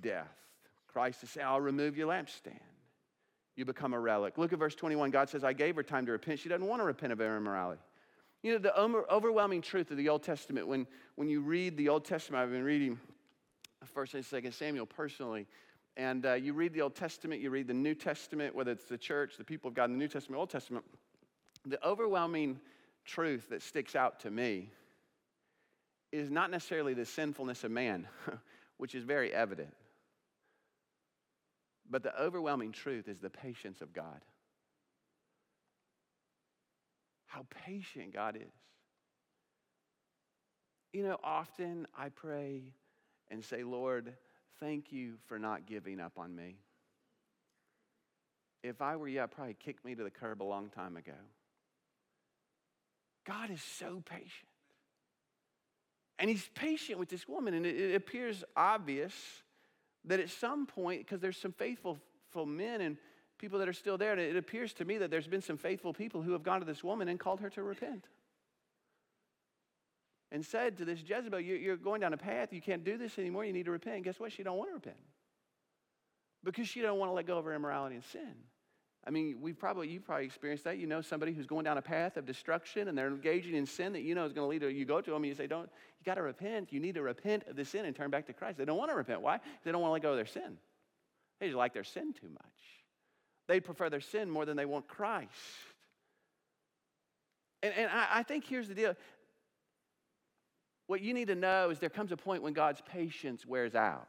death. 0.00 0.32
Christ 0.88 1.22
is 1.22 1.30
saying, 1.30 1.46
I'll 1.46 1.60
remove 1.60 1.96
your 1.96 2.08
lampstand. 2.08 2.58
You 3.56 3.64
become 3.64 3.94
a 3.94 4.00
relic. 4.00 4.36
Look 4.36 4.52
at 4.52 4.58
verse 4.58 4.74
21. 4.74 5.10
God 5.10 5.30
says, 5.30 5.44
I 5.44 5.52
gave 5.52 5.76
her 5.76 5.84
time 5.84 6.06
to 6.06 6.12
repent. 6.12 6.40
She 6.40 6.48
doesn't 6.48 6.66
want 6.66 6.80
to 6.80 6.84
repent 6.84 7.12
of 7.12 7.18
her 7.20 7.36
immorality. 7.36 7.80
You 8.42 8.52
know, 8.52 8.58
the 8.58 8.76
overwhelming 8.76 9.62
truth 9.62 9.90
of 9.92 9.96
the 9.96 10.08
Old 10.08 10.24
Testament, 10.24 10.66
when, 10.66 10.86
when 11.14 11.28
you 11.28 11.40
read 11.40 11.76
the 11.76 11.88
Old 11.88 12.04
Testament, 12.04 12.42
I've 12.42 12.50
been 12.50 12.64
reading 12.64 12.98
1st 13.94 14.14
and 14.14 14.24
2nd 14.24 14.52
Samuel 14.52 14.86
personally, 14.86 15.46
and 15.96 16.26
uh, 16.26 16.34
you 16.34 16.52
read 16.52 16.72
the 16.72 16.80
Old 16.80 16.96
Testament, 16.96 17.40
you 17.40 17.50
read 17.50 17.68
the 17.68 17.74
New 17.74 17.94
Testament, 17.94 18.54
whether 18.54 18.72
it's 18.72 18.86
the 18.86 18.98
church, 18.98 19.36
the 19.36 19.44
people 19.44 19.68
of 19.68 19.74
God 19.74 19.84
in 19.84 19.92
the 19.92 19.98
New 19.98 20.08
Testament, 20.08 20.40
Old 20.40 20.50
Testament, 20.50 20.84
the 21.66 21.84
overwhelming 21.86 22.58
truth 23.04 23.48
that 23.50 23.62
sticks 23.62 23.94
out 23.94 24.20
to 24.20 24.30
me 24.30 24.70
is 26.12 26.30
not 26.30 26.50
necessarily 26.50 26.94
the 26.94 27.04
sinfulness 27.04 27.64
of 27.64 27.70
man, 27.70 28.08
which 28.78 28.94
is 28.94 29.04
very 29.04 29.32
evident, 29.32 29.72
but 31.88 32.02
the 32.02 32.20
overwhelming 32.20 32.72
truth 32.72 33.08
is 33.08 33.18
the 33.18 33.30
patience 33.30 33.80
of 33.80 33.92
God. 33.92 34.20
How 37.26 37.46
patient 37.66 38.12
God 38.12 38.36
is. 38.36 38.52
You 40.92 41.02
know, 41.02 41.18
often 41.24 41.88
I 41.96 42.08
pray 42.10 42.62
and 43.28 43.44
say, 43.44 43.64
Lord, 43.64 44.14
thank 44.60 44.92
you 44.92 45.14
for 45.26 45.38
not 45.38 45.66
giving 45.66 46.00
up 46.00 46.12
on 46.16 46.34
me. 46.34 46.56
If 48.62 48.80
I 48.80 48.96
were 48.96 49.08
you, 49.08 49.22
I'd 49.22 49.30
probably 49.30 49.54
kick 49.54 49.84
me 49.84 49.94
to 49.94 50.02
the 50.02 50.10
curb 50.10 50.42
a 50.42 50.44
long 50.44 50.70
time 50.70 50.96
ago. 50.96 51.12
God 53.26 53.50
is 53.50 53.62
so 53.62 54.02
patient. 54.04 54.48
And 56.18 56.30
he's 56.30 56.48
patient 56.54 56.98
with 56.98 57.08
this 57.08 57.26
woman, 57.26 57.54
and 57.54 57.66
it, 57.66 57.76
it 57.76 57.94
appears 57.94 58.44
obvious 58.56 59.12
that 60.04 60.20
at 60.20 60.30
some 60.30 60.66
point, 60.66 61.00
because 61.00 61.20
there's 61.20 61.36
some 61.36 61.52
faithful 61.52 61.98
men 62.46 62.80
and 62.80 62.96
people 63.38 63.58
that 63.58 63.68
are 63.68 63.74
still 63.74 63.98
there, 63.98 64.12
and 64.12 64.20
it 64.20 64.36
appears 64.36 64.72
to 64.74 64.84
me 64.84 64.98
that 64.98 65.10
there's 65.10 65.26
been 65.26 65.42
some 65.42 65.56
faithful 65.56 65.92
people 65.92 66.22
who 66.22 66.32
have 66.32 66.42
gone 66.42 66.60
to 66.60 66.66
this 66.66 66.84
woman 66.84 67.08
and 67.08 67.18
called 67.18 67.40
her 67.40 67.50
to 67.50 67.62
repent. 67.62 68.06
And 70.34 70.44
said 70.44 70.76
to 70.78 70.84
this 70.84 70.98
Jezebel, 71.06 71.38
You're 71.38 71.76
going 71.76 72.00
down 72.00 72.12
a 72.12 72.16
path, 72.16 72.52
you 72.52 72.60
can't 72.60 72.82
do 72.82 72.98
this 72.98 73.20
anymore, 73.20 73.44
you 73.44 73.52
need 73.52 73.66
to 73.66 73.70
repent. 73.70 74.02
Guess 74.02 74.18
what? 74.18 74.32
She 74.32 74.42
don't 74.42 74.58
want 74.58 74.70
to 74.70 74.74
repent. 74.74 74.96
Because 76.42 76.66
she 76.66 76.82
don't 76.82 76.98
want 76.98 77.08
to 77.08 77.14
let 77.14 77.24
go 77.24 77.38
of 77.38 77.44
her 77.44 77.54
immorality 77.54 77.94
and 77.94 78.04
sin. 78.04 78.34
I 79.06 79.10
mean, 79.10 79.36
we 79.40 79.52
probably 79.52 79.88
you 79.88 80.00
probably 80.00 80.24
experienced 80.24 80.64
that. 80.64 80.78
You 80.78 80.88
know 80.88 81.02
somebody 81.02 81.32
who's 81.32 81.46
going 81.46 81.64
down 81.64 81.78
a 81.78 81.82
path 81.82 82.16
of 82.16 82.26
destruction 82.26 82.88
and 82.88 82.98
they're 82.98 83.06
engaging 83.06 83.54
in 83.54 83.64
sin 83.64 83.92
that 83.92 84.02
you 84.02 84.16
know 84.16 84.24
is 84.24 84.32
going 84.32 84.44
to 84.44 84.50
lead 84.50 84.68
to 84.68 84.76
you 84.76 84.84
go 84.84 85.00
to 85.00 85.10
them 85.12 85.22
and 85.22 85.26
you 85.26 85.36
say, 85.36 85.46
Don't 85.46 85.70
you 86.00 86.04
gotta 86.04 86.22
repent. 86.22 86.72
You 86.72 86.80
need 86.80 86.96
to 86.96 87.02
repent 87.02 87.44
of 87.46 87.54
the 87.54 87.64
sin 87.64 87.84
and 87.84 87.94
turn 87.94 88.10
back 88.10 88.26
to 88.26 88.32
Christ. 88.32 88.58
They 88.58 88.64
don't 88.64 88.76
want 88.76 88.90
to 88.90 88.96
repent. 88.96 89.22
Why? 89.22 89.38
They 89.62 89.70
don't 89.70 89.82
want 89.82 89.90
to 89.90 89.92
let 89.92 90.02
go 90.02 90.10
of 90.10 90.16
their 90.16 90.26
sin. 90.26 90.58
They 91.38 91.46
just 91.46 91.56
like 91.56 91.74
their 91.74 91.84
sin 91.84 92.12
too 92.12 92.28
much. 92.28 92.42
They 93.46 93.60
prefer 93.60 93.88
their 93.88 94.00
sin 94.00 94.28
more 94.28 94.44
than 94.44 94.56
they 94.56 94.66
want 94.66 94.88
Christ. 94.88 95.30
And, 97.64 97.72
and 97.78 97.90
I, 97.90 98.06
I 98.18 98.22
think 98.24 98.44
here's 98.44 98.68
the 98.68 98.74
deal. 98.74 98.94
What 100.86 101.00
you 101.00 101.14
need 101.14 101.28
to 101.28 101.34
know 101.34 101.70
is 101.70 101.78
there 101.78 101.88
comes 101.88 102.12
a 102.12 102.16
point 102.16 102.42
when 102.42 102.52
God's 102.52 102.82
patience 102.82 103.46
wears 103.46 103.74
out 103.74 104.08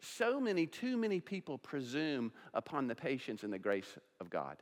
so 0.00 0.40
many, 0.40 0.66
too 0.66 0.96
many 0.96 1.20
people 1.20 1.58
presume 1.58 2.32
upon 2.54 2.86
the 2.88 2.94
patience 2.94 3.42
and 3.42 3.52
the 3.52 3.58
grace 3.58 3.98
of 4.20 4.30
God. 4.30 4.56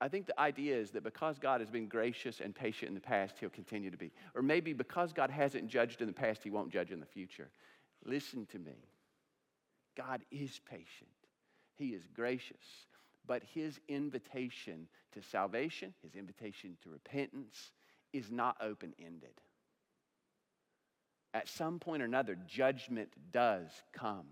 I 0.00 0.08
think 0.08 0.26
the 0.26 0.38
idea 0.38 0.76
is 0.76 0.90
that 0.90 1.04
because 1.04 1.38
God 1.38 1.60
has 1.60 1.70
been 1.70 1.86
gracious 1.86 2.40
and 2.40 2.54
patient 2.54 2.88
in 2.88 2.94
the 2.94 3.00
past, 3.00 3.36
He'll 3.38 3.50
continue 3.50 3.90
to 3.90 3.96
be. 3.96 4.10
Or 4.34 4.42
maybe 4.42 4.72
because 4.72 5.12
God 5.12 5.30
hasn't 5.30 5.68
judged 5.68 6.00
in 6.00 6.06
the 6.06 6.12
past, 6.12 6.42
He 6.42 6.50
won't 6.50 6.72
judge 6.72 6.90
in 6.90 7.00
the 7.00 7.06
future. 7.06 7.50
Listen 8.04 8.46
to 8.46 8.58
me. 8.58 8.74
God 9.96 10.22
is 10.30 10.60
patient, 10.68 11.10
He 11.76 11.88
is 11.88 12.02
gracious, 12.14 12.86
but 13.26 13.42
His 13.54 13.78
invitation 13.88 14.88
to 15.12 15.22
salvation, 15.22 15.94
His 16.02 16.14
invitation 16.14 16.76
to 16.82 16.90
repentance, 16.90 17.70
is 18.12 18.30
not 18.30 18.56
open 18.60 18.94
ended. 18.98 19.40
At 21.34 21.48
some 21.48 21.78
point 21.78 22.02
or 22.02 22.06
another, 22.06 22.36
judgment 22.46 23.10
does 23.32 23.68
come. 23.92 24.26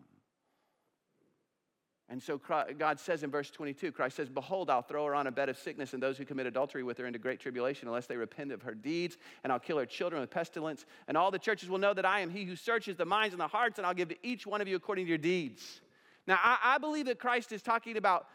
And 2.10 2.20
so 2.20 2.40
God 2.76 2.98
says 2.98 3.22
in 3.22 3.30
verse 3.30 3.50
22, 3.50 3.92
Christ 3.92 4.16
says, 4.16 4.28
Behold, 4.28 4.68
I'll 4.68 4.82
throw 4.82 5.06
her 5.06 5.14
on 5.14 5.28
a 5.28 5.30
bed 5.30 5.48
of 5.48 5.56
sickness, 5.56 5.94
and 5.94 6.02
those 6.02 6.18
who 6.18 6.24
commit 6.24 6.44
adultery 6.46 6.82
with 6.82 6.98
her 6.98 7.06
into 7.06 7.20
great 7.20 7.38
tribulation, 7.38 7.86
unless 7.86 8.06
they 8.06 8.16
repent 8.16 8.50
of 8.50 8.62
her 8.62 8.74
deeds, 8.74 9.16
and 9.44 9.52
I'll 9.52 9.60
kill 9.60 9.78
her 9.78 9.86
children 9.86 10.20
with 10.20 10.28
pestilence. 10.28 10.86
And 11.06 11.16
all 11.16 11.30
the 11.30 11.38
churches 11.38 11.68
will 11.68 11.78
know 11.78 11.94
that 11.94 12.04
I 12.04 12.18
am 12.18 12.28
he 12.28 12.44
who 12.44 12.56
searches 12.56 12.96
the 12.96 13.04
minds 13.04 13.32
and 13.32 13.40
the 13.40 13.46
hearts, 13.46 13.78
and 13.78 13.86
I'll 13.86 13.94
give 13.94 14.08
to 14.08 14.16
each 14.26 14.44
one 14.44 14.60
of 14.60 14.66
you 14.66 14.74
according 14.74 15.04
to 15.04 15.08
your 15.08 15.18
deeds. 15.18 15.80
Now, 16.26 16.40
I, 16.42 16.58
I 16.64 16.78
believe 16.78 17.06
that 17.06 17.20
Christ 17.20 17.52
is 17.52 17.62
talking 17.62 17.96
about 17.96 18.26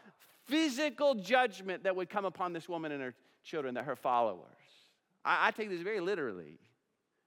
physical 0.46 1.14
judgment 1.14 1.84
that 1.84 1.94
would 1.94 2.08
come 2.08 2.24
upon 2.24 2.54
this 2.54 2.70
woman 2.70 2.92
and 2.92 3.02
her 3.02 3.14
children, 3.44 3.74
that 3.74 3.84
her 3.84 3.96
followers. 3.96 4.46
I, 5.22 5.48
I 5.48 5.50
take 5.50 5.68
this 5.68 5.82
very 5.82 6.00
literally. 6.00 6.58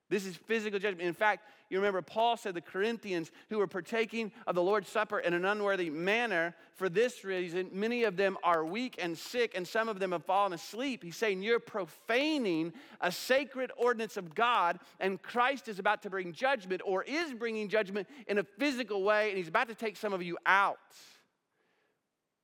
This 0.10 0.26
is 0.26 0.36
physical 0.36 0.80
judgment. 0.80 1.08
In 1.08 1.14
fact, 1.14 1.48
you 1.70 1.78
remember 1.78 2.02
Paul 2.02 2.36
said 2.36 2.56
the 2.56 2.62
Corinthians 2.62 3.30
who 3.50 3.60
were 3.60 3.68
partaking 3.68 4.32
of 4.48 4.56
the 4.56 4.64
Lord's 4.64 4.90
Supper 4.90 5.20
in 5.20 5.36
an 5.36 5.46
unworthy 5.46 5.92
manner, 5.92 6.56
for 6.74 6.90
this 6.90 7.24
reason, 7.24 7.70
many 7.72 8.06
of 8.06 8.18
them 8.18 8.36
are 8.44 8.66
weak 8.66 8.96
and 8.98 9.16
sick, 9.16 9.54
and 9.56 9.68
some 9.68 9.88
of 9.88 10.00
them 10.00 10.12
have 10.12 10.26
fallen 10.26 10.54
asleep. 10.54 11.04
He's 11.04 11.16
saying 11.16 11.44
you're 11.44 11.60
profaning 11.60 12.74
a 13.02 13.12
sacred 13.12 13.72
ordinance 13.78 14.18
of 14.18 14.34
God, 14.34 14.80
and 15.00 15.22
Christ 15.22 15.68
is 15.68 15.78
about 15.78 16.02
to 16.02 16.10
bring 16.10 16.34
judgment 16.34 16.82
or 16.84 17.04
is 17.04 17.34
bringing 17.36 17.70
judgment 17.70 18.08
in 18.28 18.40
a 18.40 18.44
physical 18.44 19.04
way, 19.04 19.30
and 19.30 19.38
he's 19.38 19.48
about 19.48 19.68
to 19.68 19.76
take 19.76 19.96
some 19.96 20.14
of 20.14 20.24
you 20.24 20.40
out. 20.48 20.80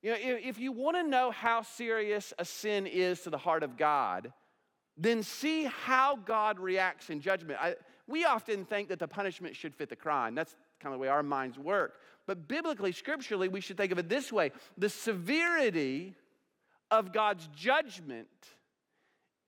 You 0.02 0.12
know, 0.12 0.18
if 0.20 0.60
you 0.60 0.70
want 0.70 0.96
to 0.98 1.02
know 1.02 1.32
how 1.32 1.62
serious 1.62 2.32
a 2.38 2.44
sin 2.44 2.86
is 2.86 3.22
to 3.22 3.30
the 3.30 3.38
heart 3.38 3.64
of 3.64 3.76
God, 3.76 4.32
then 4.96 5.22
see 5.22 5.64
how 5.64 6.16
God 6.16 6.58
reacts 6.58 7.10
in 7.10 7.20
judgment. 7.20 7.58
I, 7.60 7.74
we 8.06 8.24
often 8.24 8.64
think 8.64 8.88
that 8.88 8.98
the 8.98 9.08
punishment 9.08 9.54
should 9.56 9.74
fit 9.74 9.88
the 9.88 9.96
crime. 9.96 10.34
That's 10.34 10.54
kind 10.80 10.94
of 10.94 10.98
the 10.98 11.02
way 11.02 11.08
our 11.08 11.22
minds 11.22 11.58
work. 11.58 12.00
But 12.26 12.48
biblically, 12.48 12.92
scripturally, 12.92 13.48
we 13.48 13.60
should 13.60 13.76
think 13.76 13.92
of 13.92 13.98
it 13.98 14.08
this 14.08 14.32
way 14.32 14.52
the 14.76 14.88
severity 14.88 16.14
of 16.90 17.12
God's 17.12 17.48
judgment 17.54 18.28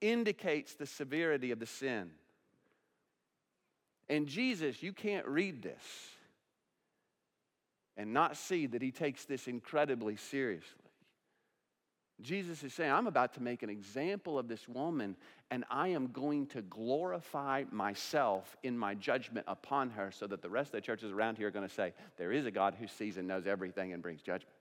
indicates 0.01 0.75
the 0.75 0.87
severity 0.87 1.51
of 1.51 1.59
the 1.59 1.67
sin. 1.67 2.11
And 4.09 4.27
Jesus, 4.27 4.83
you 4.83 4.93
can't 4.93 5.27
read 5.27 5.63
this 5.63 5.83
and 7.97 8.13
not 8.13 8.37
see 8.37 8.67
that 8.67 8.81
he 8.81 8.91
takes 8.91 9.25
this 9.25 9.49
incredibly 9.49 10.17
seriously. 10.17 10.88
Jesus 12.21 12.65
is 12.65 12.75
saying, 12.75 12.91
I'm 12.91 13.07
about 13.07 13.35
to 13.35 13.43
make 13.43 13.63
an 13.63 13.71
example 13.71 14.39
of 14.39 14.49
this 14.49 14.69
woman, 14.69 15.17
and 15.53 15.65
I 15.71 15.89
am 15.89 16.09
going 16.09 16.47
to 16.49 16.63
glorify 16.63 17.65
myself 17.71 18.57
in 18.65 18.77
my 18.77 18.95
judgment 18.95 19.47
upon 19.49 19.91
her 19.91 20.11
so 20.11 20.27
that 20.27 20.43
the 20.43 20.49
rest 20.49 20.69
of 20.69 20.73
the 20.73 20.81
churches 20.81 21.13
around 21.13 21.39
here 21.39 21.47
are 21.47 21.53
going 21.53 21.69
to 21.69 21.73
say, 21.73 21.93
There 22.17 22.33
is 22.33 22.45
a 22.45 22.51
God 22.51 22.75
who 22.79 22.89
sees 22.89 23.19
and 23.19 23.29
knows 23.29 23.47
everything 23.47 23.93
and 23.93 24.03
brings 24.03 24.21
judgment. 24.21 24.53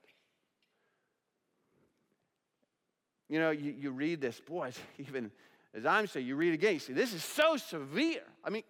You 3.28 3.40
know, 3.40 3.50
you, 3.50 3.74
you 3.78 3.92
read 3.92 4.22
this, 4.22 4.40
boy, 4.40 4.72
even 5.00 5.32
as 5.74 5.86
I'm 5.86 6.08
saying, 6.08 6.26
you 6.26 6.36
read 6.36 6.54
again, 6.54 6.74
you 6.74 6.80
see, 6.80 6.94
this 6.94 7.14
is 7.14 7.24
so 7.24 7.58
severe. 7.58 8.24
I 8.44 8.50
mean, 8.50 8.64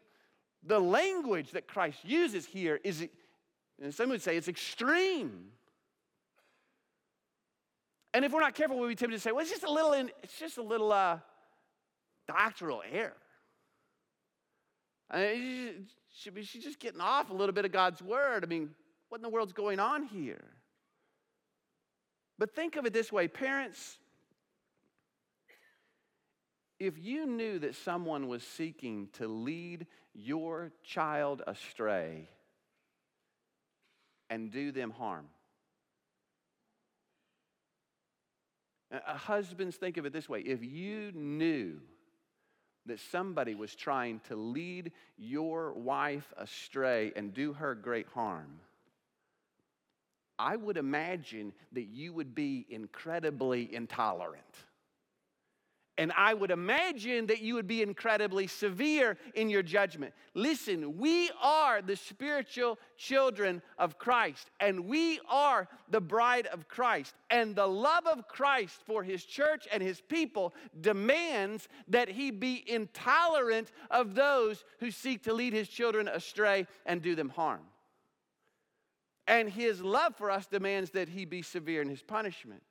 the 0.63 0.80
language 0.80 1.52
that 1.52 1.67
Christ 1.67 2.00
uses 2.04 2.45
here 2.45 2.80
is, 2.84 3.08
and 3.82 3.93
some 3.93 4.10
would 4.10 4.21
say 4.21 4.36
it's 4.38 4.47
extreme. 4.47 5.52
And 8.17 8.25
if 8.25 8.34
we're 8.34 8.39
not 8.39 8.56
careful, 8.56 8.80
we'll 8.80 8.89
be 8.89 8.95
tempted 8.95 9.15
to 9.15 9.21
say, 9.21 9.32
well, 9.32 9.41
it's 9.41 9.51
just 9.51 9.62
a 9.62 9.71
little, 9.71 9.93
in, 9.93 10.10
it's 10.23 10.39
just 10.39 10.58
a 10.58 10.63
little 10.63 10.91
uh, 10.91 11.19
doctrinal 12.27 12.82
error. 12.91 13.13
I 15.12 15.86
mean, 16.34 16.43
she's 16.43 16.63
just 16.63 16.80
getting 16.80 16.99
off 16.99 17.30
a 17.30 17.34
little 17.34 17.53
bit 17.53 17.65
of 17.65 17.71
God's 17.71 18.01
word. 18.01 18.43
I 18.43 18.47
mean, 18.47 18.71
what 19.10 19.19
in 19.19 19.21
the 19.21 19.30
world's 19.30 19.53
going 19.53 19.80
on 19.80 20.01
here? 20.01 20.43
But 22.39 22.56
think 22.56 22.75
of 22.75 22.88
it 22.88 22.93
this 22.93 23.12
way 23.12 23.27
parents, 23.27 23.99
if 26.80 26.97
you 26.97 27.27
knew 27.27 27.60
that 27.60 27.75
someone 27.75 28.27
was 28.27 28.41
seeking 28.41 29.10
to 29.13 29.27
lead 29.27 29.86
your 30.15 30.71
child 30.84 31.43
astray 31.45 32.30
and 34.32 34.49
do 34.49 34.71
them 34.71 34.89
harm, 34.89 35.27
Uh, 38.91 39.00
husbands, 39.15 39.76
think 39.76 39.97
of 39.97 40.06
it 40.06 40.13
this 40.13 40.30
way. 40.30 40.39
If 40.41 40.63
you 40.63 41.12
knew 41.13 41.80
that 42.86 43.00
somebody 43.00 43.54
was 43.54 43.76
trying 43.76 44.21
to 44.30 44.36
lead 44.36 44.91
your 45.17 45.73
wife 45.73 46.34
astray 46.38 47.12
and 47.15 47.34
do 47.34 47.54
her 47.54 47.76
great 47.76 48.08
harm, 48.08 48.60
I 50.39 50.56
would 50.56 50.78
imagine 50.78 51.52
that 51.73 51.88
you 51.88 52.13
would 52.13 52.34
be 52.36 52.65
incredibly 52.69 53.73
intolerant 53.73 54.43
And 56.00 56.12
I 56.16 56.36
would 56.36 56.52
imagine 56.52 57.26
that 57.26 57.42
you 57.42 57.56
would 57.56 57.66
be 57.66 57.82
incredibly 57.82 58.46
severe 58.46 59.18
in 59.34 59.50
your 59.50 59.64
judgment. 59.64 60.14
Listen, 60.36 60.98
we 61.00 61.32
are 61.42 61.82
the 61.82 61.96
spiritual 61.96 62.78
children 62.98 63.64
of 63.80 63.98
Christ, 63.98 64.52
and 64.60 64.86
we 64.86 65.20
are 65.28 65.68
the 65.90 66.00
bride 66.00 66.46
of 66.48 66.68
Christ. 66.68 67.16
And 67.32 67.56
the 67.56 67.66
love 67.66 68.06
of 68.06 68.28
Christ 68.28 68.80
for 68.86 69.02
his 69.02 69.24
church 69.24 69.68
and 69.72 69.82
his 69.82 70.00
people 70.00 70.54
demands 70.82 71.68
that 71.88 72.10
he 72.10 72.30
be 72.30 72.64
intolerant 72.68 73.72
of 73.90 74.14
those 74.14 74.64
who 74.80 74.92
seek 74.92 75.24
to 75.24 75.34
lead 75.34 75.54
his 75.54 75.68
children 75.68 76.08
astray 76.08 76.68
and 76.86 77.02
do 77.02 77.16
them 77.16 77.30
harm. 77.30 77.62
And 79.28 79.50
his 79.50 79.82
love 79.82 80.16
for 80.16 80.30
us 80.30 80.46
demands 80.46 80.92
that 80.92 81.10
he 81.10 81.26
be 81.26 81.42
severe 81.42 81.82
in 81.82 81.90
his 81.90 82.04
punishment. 82.04 82.62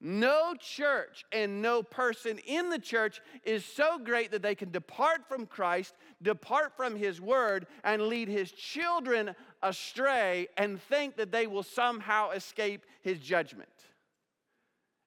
No 0.00 0.54
church 0.54 1.24
and 1.32 1.60
no 1.60 1.82
person 1.82 2.38
in 2.46 2.70
the 2.70 2.78
church 2.78 3.20
is 3.42 3.64
so 3.64 3.98
great 3.98 4.30
that 4.30 4.42
they 4.42 4.54
can 4.54 4.70
depart 4.70 5.26
from 5.28 5.44
Christ, 5.44 5.94
depart 6.22 6.76
from 6.76 6.94
His 6.94 7.20
Word, 7.20 7.66
and 7.82 8.02
lead 8.02 8.28
His 8.28 8.52
children 8.52 9.34
astray 9.60 10.46
and 10.56 10.80
think 10.80 11.16
that 11.16 11.32
they 11.32 11.48
will 11.48 11.64
somehow 11.64 12.30
escape 12.30 12.86
His 13.02 13.18
judgment. 13.18 13.68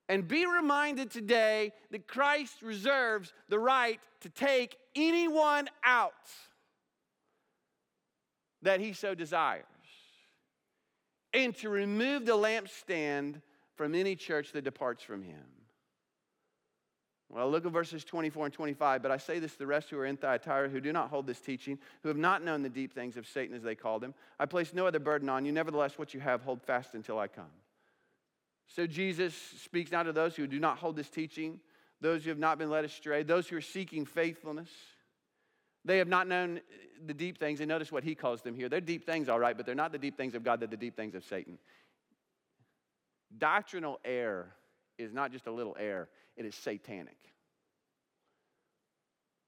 And 0.09 0.27
be 0.27 0.45
reminded 0.45 1.09
today 1.09 1.71
that 1.91 2.05
Christ 2.05 2.61
reserves 2.61 3.31
the 3.47 3.59
right 3.59 4.01
to 4.21 4.29
take 4.29 4.77
anyone 4.93 5.69
out 5.85 6.11
that 8.61 8.81
He 8.81 8.91
so 8.91 9.15
desires 9.15 9.63
and 11.33 11.55
to 11.57 11.69
remove 11.69 12.25
the 12.25 12.33
lampstand 12.33 13.41
from 13.81 13.95
any 13.95 14.15
church 14.15 14.51
that 14.51 14.63
departs 14.63 15.01
from 15.01 15.23
him. 15.23 15.41
Well, 17.29 17.49
look 17.49 17.65
at 17.65 17.71
verses 17.71 18.03
24 18.03 18.45
and 18.45 18.53
25. 18.53 19.01
But 19.01 19.09
I 19.09 19.17
say 19.17 19.39
this 19.39 19.53
to 19.53 19.57
the 19.57 19.65
rest 19.65 19.89
who 19.89 19.97
are 19.97 20.05
in 20.05 20.17
Thyatira 20.17 20.69
who 20.69 20.79
do 20.79 20.93
not 20.93 21.09
hold 21.09 21.25
this 21.25 21.39
teaching, 21.39 21.79
who 22.03 22.09
have 22.09 22.17
not 22.17 22.43
known 22.43 22.61
the 22.61 22.69
deep 22.69 22.93
things 22.93 23.17
of 23.17 23.25
Satan 23.25 23.55
as 23.55 23.63
they 23.63 23.73
call 23.73 23.97
them. 23.97 24.13
I 24.39 24.45
place 24.45 24.71
no 24.75 24.85
other 24.85 24.99
burden 24.99 25.29
on 25.29 25.45
you. 25.45 25.51
Nevertheless, 25.51 25.97
what 25.97 26.13
you 26.13 26.19
have, 26.19 26.43
hold 26.43 26.61
fast 26.61 26.93
until 26.93 27.17
I 27.17 27.27
come. 27.27 27.49
So 28.67 28.85
Jesus 28.85 29.33
speaks 29.63 29.91
now 29.91 30.03
to 30.03 30.13
those 30.13 30.35
who 30.35 30.45
do 30.45 30.59
not 30.59 30.77
hold 30.77 30.95
this 30.95 31.09
teaching, 31.09 31.59
those 32.01 32.23
who 32.23 32.29
have 32.29 32.37
not 32.37 32.59
been 32.59 32.69
led 32.69 32.85
astray, 32.85 33.23
those 33.23 33.47
who 33.47 33.57
are 33.57 33.61
seeking 33.61 34.05
faithfulness. 34.05 34.69
They 35.85 35.97
have 35.97 36.07
not 36.07 36.27
known 36.27 36.61
the 37.03 37.15
deep 37.15 37.39
things, 37.39 37.61
and 37.61 37.67
notice 37.67 37.91
what 37.91 38.03
he 38.03 38.13
calls 38.13 38.43
them 38.43 38.53
here. 38.53 38.69
They're 38.69 38.79
deep 38.79 39.07
things, 39.07 39.27
all 39.27 39.39
right, 39.39 39.57
but 39.57 39.65
they're 39.65 39.73
not 39.73 39.91
the 39.91 39.97
deep 39.97 40.17
things 40.17 40.35
of 40.35 40.43
God, 40.43 40.59
they're 40.59 40.67
the 40.67 40.77
deep 40.77 40.95
things 40.95 41.15
of 41.15 41.23
Satan. 41.25 41.57
Doctrinal 43.37 43.99
error 44.03 44.53
is 44.97 45.13
not 45.13 45.31
just 45.31 45.47
a 45.47 45.51
little 45.51 45.75
error, 45.79 46.09
it 46.35 46.45
is 46.45 46.55
satanic. 46.55 47.17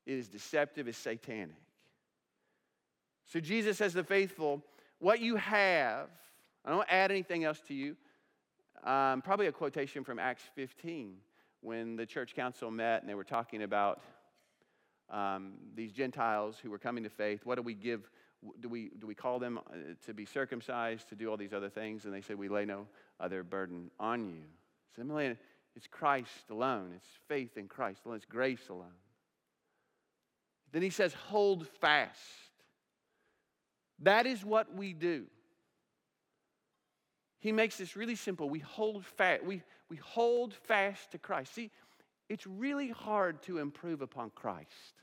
It 0.06 0.14
is 0.14 0.28
deceptive, 0.28 0.88
it's 0.88 0.98
satanic. 0.98 1.56
So 3.26 3.40
Jesus 3.40 3.78
says 3.78 3.92
to 3.92 3.98
the 3.98 4.04
faithful, 4.04 4.62
what 5.00 5.20
you 5.20 5.38
have, 5.38 6.10
I 6.66 6.72
don't 6.72 6.88
add 6.90 7.12
anything 7.12 7.44
else 7.44 7.60
to 7.68 7.74
you. 7.74 7.96
Um, 8.84 9.22
probably 9.22 9.48
a 9.48 9.52
quotation 9.52 10.04
from 10.04 10.20
Acts 10.20 10.44
15 10.56 11.16
when 11.62 11.96
the 11.96 12.06
church 12.06 12.36
council 12.36 12.70
met 12.70 13.02
and 13.02 13.10
they 13.10 13.16
were 13.16 13.24
talking 13.24 13.64
about 13.64 14.02
um, 15.10 15.54
these 15.76 15.92
Gentiles 15.92 16.58
who 16.62 16.70
were 16.70 16.78
coming 16.78 17.04
to 17.04 17.10
faith. 17.10 17.46
What 17.46 17.56
do 17.56 17.62
we 17.62 17.74
give? 17.74 18.10
Do 18.60 18.70
we, 18.70 18.92
do 19.00 19.08
we 19.08 19.16
call 19.16 19.40
them 19.40 19.58
uh, 19.58 19.76
to 20.06 20.14
be 20.14 20.26
circumcised, 20.26 21.10
to 21.10 21.16
do 21.16 21.30
all 21.30 21.38
these 21.38 21.54
other 21.54 21.70
things? 21.70 22.06
And 22.06 22.14
they 22.14 22.22
said, 22.22 22.38
We 22.38 22.50
lay 22.50 22.66
no 22.66 22.88
other 23.20 23.44
burden 23.44 23.92
on 24.00 24.28
you. 24.28 24.44
Similarly, 24.96 25.38
it's 25.76 25.88
Christ 25.88 26.50
alone, 26.50 26.92
it's 26.96 27.08
faith 27.28 27.58
in 27.58 27.68
Christ 27.68 28.02
alone, 28.06 28.18
it's 28.18 28.26
grace 28.26 28.70
alone. 28.70 28.94
Then 30.74 30.82
he 30.82 30.90
says, 30.90 31.14
hold 31.14 31.68
fast. 31.68 32.20
That 34.00 34.26
is 34.26 34.44
what 34.44 34.74
we 34.76 34.94
do. 34.94 35.26
He 37.40 37.52
makes 37.52 37.78
this 37.78 37.96
really 37.96 38.16
simple. 38.16 38.50
We 38.50 38.60
hold 38.60 39.06
fast. 39.06 39.44
We, 39.44 39.62
we 39.90 39.98
hold 39.98 40.54
fast 40.54 41.12
to 41.12 41.20
Christ. 41.20 41.54
See, 41.54 41.70
it's 42.28 42.48
really 42.48 42.90
hard 42.90 43.44
to 43.44 43.60
improve 43.60 44.02
upon 44.02 44.32
Christ. 44.32 45.02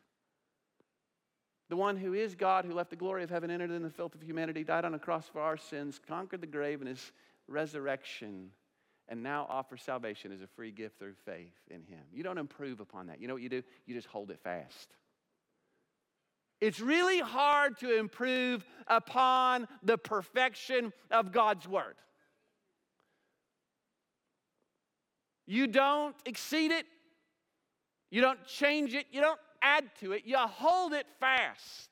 The 1.70 1.76
one 1.76 1.96
who 1.96 2.12
is 2.12 2.34
God, 2.34 2.64
who 2.66 2.74
left 2.74 2.90
the 2.90 2.96
glory 2.96 3.22
of 3.22 3.30
heaven, 3.30 3.50
entered 3.50 3.70
in 3.70 3.82
the 3.82 3.90
filth 3.90 4.14
of 4.14 4.22
humanity, 4.22 4.64
died 4.64 4.84
on 4.84 4.92
a 4.92 4.98
cross 4.98 5.28
for 5.32 5.40
our 5.40 5.56
sins, 5.56 5.98
conquered 6.06 6.42
the 6.42 6.46
grave, 6.46 6.80
and 6.80 6.88
his 6.88 7.12
resurrection 7.48 8.50
and 9.10 9.22
now 9.22 9.44
offer 9.50 9.76
salvation 9.76 10.30
as 10.32 10.40
a 10.40 10.46
free 10.46 10.70
gift 10.70 10.98
through 10.98 11.14
faith 11.26 11.52
in 11.68 11.82
Him. 11.82 11.98
You 12.12 12.22
don't 12.22 12.38
improve 12.38 12.80
upon 12.80 13.08
that. 13.08 13.20
You 13.20 13.26
know 13.26 13.34
what 13.34 13.42
you 13.42 13.48
do? 13.48 13.62
You 13.84 13.94
just 13.94 14.06
hold 14.06 14.30
it 14.30 14.38
fast. 14.42 14.94
It's 16.60 16.78
really 16.78 17.18
hard 17.18 17.78
to 17.78 17.98
improve 17.98 18.64
upon 18.86 19.66
the 19.82 19.98
perfection 19.98 20.92
of 21.10 21.32
God's 21.32 21.66
Word. 21.66 21.96
You 25.46 25.66
don't 25.66 26.14
exceed 26.24 26.70
it, 26.70 26.86
you 28.12 28.20
don't 28.20 28.44
change 28.46 28.94
it, 28.94 29.06
you 29.10 29.20
don't 29.20 29.40
add 29.62 29.90
to 30.00 30.12
it, 30.12 30.22
you 30.24 30.36
hold 30.36 30.92
it 30.92 31.06
fast. 31.18 31.90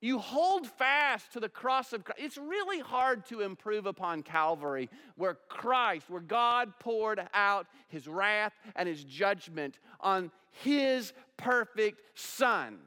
You 0.00 0.18
hold 0.18 0.66
fast 0.66 1.32
to 1.32 1.40
the 1.40 1.48
cross 1.48 1.92
of 1.92 2.04
Christ. 2.04 2.20
It's 2.22 2.36
really 2.36 2.80
hard 2.80 3.26
to 3.26 3.40
improve 3.40 3.86
upon 3.86 4.22
Calvary, 4.22 4.90
where 5.16 5.38
Christ, 5.48 6.10
where 6.10 6.20
God 6.20 6.78
poured 6.78 7.26
out 7.32 7.66
his 7.88 8.06
wrath 8.06 8.52
and 8.76 8.88
his 8.88 9.02
judgment 9.04 9.78
on 10.00 10.30
his 10.50 11.12
perfect 11.36 12.02
Son. 12.18 12.78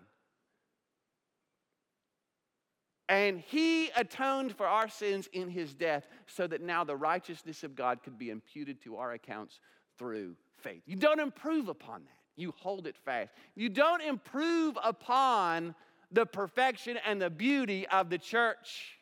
And 3.09 3.39
he 3.39 3.89
atoned 3.95 4.55
for 4.55 4.67
our 4.67 4.87
sins 4.87 5.27
in 5.33 5.49
his 5.49 5.73
death 5.73 6.07
so 6.27 6.45
that 6.45 6.61
now 6.61 6.83
the 6.83 6.95
righteousness 6.95 7.63
of 7.63 7.75
God 7.75 8.03
could 8.03 8.19
be 8.19 8.29
imputed 8.29 8.81
to 8.83 8.97
our 8.97 9.13
accounts 9.13 9.59
through 9.97 10.35
faith. 10.59 10.81
You 10.85 10.95
don't 10.95 11.19
improve 11.19 11.67
upon 11.67 12.03
that, 12.03 12.41
you 12.41 12.53
hold 12.57 12.87
it 12.87 12.95
fast. 13.05 13.31
You 13.55 13.69
don't 13.69 14.01
improve 14.01 14.77
upon 14.83 15.75
the 16.11 16.25
perfection 16.25 16.97
and 17.05 17.21
the 17.21 17.29
beauty 17.29 17.87
of 17.87 18.09
the 18.09 18.17
church. 18.17 18.95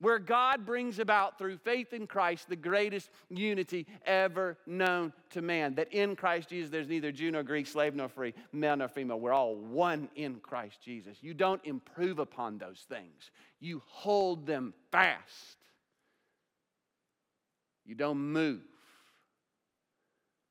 Where 0.00 0.20
God 0.20 0.64
brings 0.64 1.00
about 1.00 1.38
through 1.38 1.58
faith 1.58 1.92
in 1.92 2.06
Christ 2.06 2.48
the 2.48 2.54
greatest 2.54 3.10
unity 3.28 3.84
ever 4.06 4.56
known 4.64 5.12
to 5.30 5.42
man. 5.42 5.74
That 5.74 5.92
in 5.92 6.14
Christ 6.14 6.50
Jesus 6.50 6.70
there's 6.70 6.86
neither 6.86 7.10
Jew 7.10 7.32
nor 7.32 7.42
Greek, 7.42 7.66
slave 7.66 7.96
nor 7.96 8.08
free, 8.08 8.32
male 8.52 8.76
nor 8.76 8.86
female. 8.86 9.18
We're 9.18 9.32
all 9.32 9.56
one 9.56 10.08
in 10.14 10.36
Christ 10.36 10.80
Jesus. 10.84 11.18
You 11.20 11.34
don't 11.34 11.60
improve 11.64 12.20
upon 12.20 12.58
those 12.58 12.86
things, 12.88 13.30
you 13.60 13.82
hold 13.86 14.46
them 14.46 14.72
fast. 14.92 15.56
You 17.84 17.94
don't 17.94 18.18
move 18.18 18.60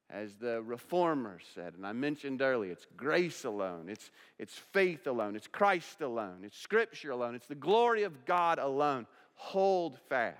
as 0.09 0.35
the 0.35 0.61
reformers 0.61 1.43
said, 1.53 1.73
and 1.75 1.85
I 1.85 1.91
mentioned 1.91 2.41
earlier, 2.41 2.71
it's 2.71 2.87
grace 2.95 3.43
alone, 3.43 3.89
it's, 3.89 4.09
it's 4.39 4.55
faith 4.55 5.05
alone, 5.05 5.35
it's 5.35 5.47
Christ 5.47 6.01
alone, 6.01 6.39
it's 6.43 6.57
Scripture 6.57 7.11
alone, 7.11 7.35
it's 7.35 7.47
the 7.47 7.55
glory 7.55 8.03
of 8.03 8.25
God 8.25 8.57
alone. 8.57 9.05
Hold 9.35 9.99
fast. 10.07 10.37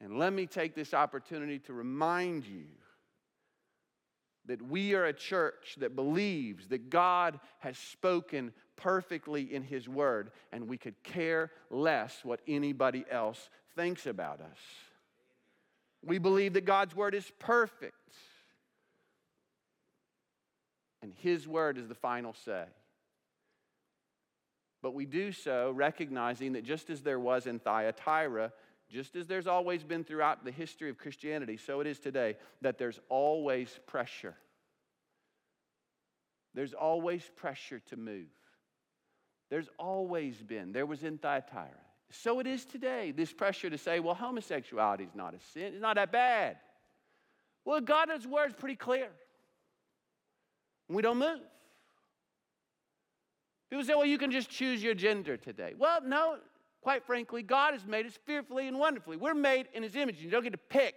And 0.00 0.18
let 0.18 0.32
me 0.32 0.46
take 0.46 0.74
this 0.74 0.94
opportunity 0.94 1.58
to 1.60 1.72
remind 1.72 2.46
you 2.46 2.64
that 4.46 4.62
we 4.62 4.94
are 4.94 5.04
a 5.04 5.12
church 5.12 5.76
that 5.78 5.94
believes 5.94 6.68
that 6.68 6.90
God 6.90 7.38
has 7.60 7.78
spoken 7.78 8.52
perfectly 8.76 9.54
in 9.54 9.62
His 9.62 9.88
Word, 9.88 10.32
and 10.50 10.66
we 10.66 10.78
could 10.78 11.00
care 11.04 11.52
less 11.70 12.20
what 12.24 12.40
anybody 12.48 13.04
else 13.10 13.50
thinks 13.76 14.06
about 14.06 14.40
us. 14.40 14.58
We 16.04 16.18
believe 16.18 16.54
that 16.54 16.64
God's 16.64 16.96
word 16.96 17.14
is 17.14 17.30
perfect. 17.38 17.94
And 21.02 21.12
his 21.18 21.48
word 21.48 21.78
is 21.78 21.88
the 21.88 21.94
final 21.94 22.34
say. 22.44 22.64
But 24.82 24.94
we 24.94 25.06
do 25.06 25.32
so 25.32 25.70
recognizing 25.70 26.52
that 26.52 26.64
just 26.64 26.90
as 26.90 27.02
there 27.02 27.20
was 27.20 27.46
in 27.46 27.60
Thyatira, 27.60 28.52
just 28.90 29.14
as 29.16 29.26
there's 29.26 29.46
always 29.46 29.84
been 29.84 30.04
throughout 30.04 30.44
the 30.44 30.50
history 30.50 30.90
of 30.90 30.98
Christianity, 30.98 31.56
so 31.56 31.80
it 31.80 31.86
is 31.86 31.98
today, 31.98 32.36
that 32.60 32.78
there's 32.78 33.00
always 33.08 33.78
pressure. 33.86 34.34
There's 36.54 36.74
always 36.74 37.22
pressure 37.36 37.80
to 37.90 37.96
move. 37.96 38.28
There's 39.50 39.68
always 39.78 40.36
been. 40.42 40.72
There 40.72 40.86
was 40.86 41.02
in 41.02 41.18
Thyatira. 41.18 41.70
So 42.12 42.40
it 42.40 42.46
is 42.46 42.64
today, 42.64 43.10
this 43.10 43.32
pressure 43.32 43.70
to 43.70 43.78
say, 43.78 44.00
well, 44.00 44.14
homosexuality 44.14 45.04
is 45.04 45.14
not 45.14 45.34
a 45.34 45.40
sin, 45.52 45.74
it's 45.74 45.82
not 45.82 45.96
that 45.96 46.12
bad. 46.12 46.58
Well, 47.64 47.80
God's 47.80 48.26
word 48.26 48.50
is 48.50 48.54
pretty 48.54 48.76
clear. 48.76 49.08
We 50.88 51.02
don't 51.02 51.18
move. 51.18 51.40
People 53.70 53.84
say, 53.84 53.94
well, 53.94 54.04
you 54.04 54.18
can 54.18 54.30
just 54.30 54.50
choose 54.50 54.82
your 54.82 54.94
gender 54.94 55.36
today. 55.36 55.74
Well, 55.78 56.00
no, 56.04 56.36
Quite 56.82 57.04
frankly, 57.04 57.44
God 57.44 57.74
has 57.74 57.86
made 57.86 58.06
us 58.06 58.18
fearfully 58.26 58.66
and 58.66 58.78
wonderfully. 58.78 59.16
We're 59.16 59.34
made 59.34 59.68
in 59.72 59.84
His 59.84 59.94
image. 59.94 60.16
And 60.16 60.24
you 60.24 60.30
don't 60.30 60.42
get 60.42 60.52
to 60.52 60.58
pick. 60.58 60.94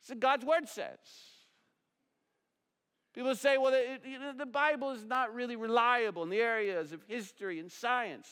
That's 0.00 0.10
what 0.10 0.20
God's 0.20 0.44
Word 0.44 0.68
says. 0.68 0.98
People 3.14 3.34
say, 3.36 3.58
well, 3.58 3.70
know, 3.70 4.32
the 4.36 4.46
Bible 4.46 4.90
is 4.90 5.04
not 5.04 5.34
really 5.34 5.56
reliable 5.56 6.24
in 6.24 6.30
the 6.30 6.40
areas 6.40 6.92
of 6.92 7.00
history 7.06 7.60
and 7.60 7.70
science. 7.70 8.28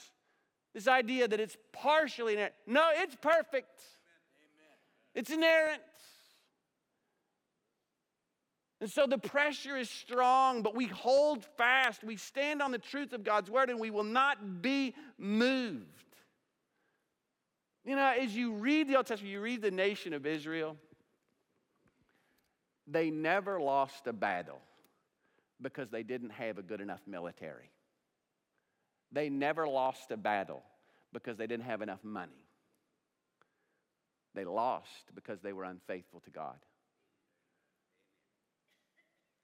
This 0.74 0.86
idea 0.86 1.26
that 1.26 1.40
it's 1.40 1.56
partially 1.72 2.34
inerrant. 2.34 2.54
No, 2.66 2.88
it's 2.92 3.16
perfect. 3.16 3.82
It's 5.14 5.30
inerrant. 5.30 5.82
And 8.80 8.88
so 8.88 9.06
the 9.06 9.18
pressure 9.18 9.76
is 9.76 9.90
strong, 9.90 10.62
but 10.62 10.76
we 10.76 10.86
hold 10.86 11.44
fast. 11.56 12.04
We 12.04 12.16
stand 12.16 12.62
on 12.62 12.70
the 12.70 12.78
truth 12.78 13.12
of 13.12 13.24
God's 13.24 13.50
word 13.50 13.70
and 13.70 13.80
we 13.80 13.90
will 13.90 14.04
not 14.04 14.62
be 14.62 14.94
moved. 15.18 15.84
You 17.84 17.96
know, 17.96 18.14
as 18.20 18.36
you 18.36 18.52
read 18.52 18.88
the 18.88 18.96
Old 18.96 19.06
Testament, 19.06 19.32
you 19.32 19.40
read 19.40 19.62
the 19.62 19.70
nation 19.70 20.12
of 20.12 20.26
Israel, 20.26 20.76
they 22.86 23.10
never 23.10 23.60
lost 23.60 24.06
a 24.06 24.12
battle 24.12 24.60
because 25.60 25.90
they 25.90 26.02
didn't 26.02 26.30
have 26.30 26.58
a 26.58 26.62
good 26.62 26.80
enough 26.80 27.00
military. 27.06 27.70
They 29.12 29.28
never 29.28 29.66
lost 29.66 30.10
a 30.10 30.16
battle 30.16 30.62
because 31.12 31.36
they 31.38 31.46
didn't 31.46 31.64
have 31.64 31.82
enough 31.82 32.04
money. 32.04 32.44
They 34.34 34.44
lost 34.44 35.04
because 35.14 35.40
they 35.40 35.52
were 35.52 35.64
unfaithful 35.64 36.20
to 36.20 36.30
God. 36.30 36.56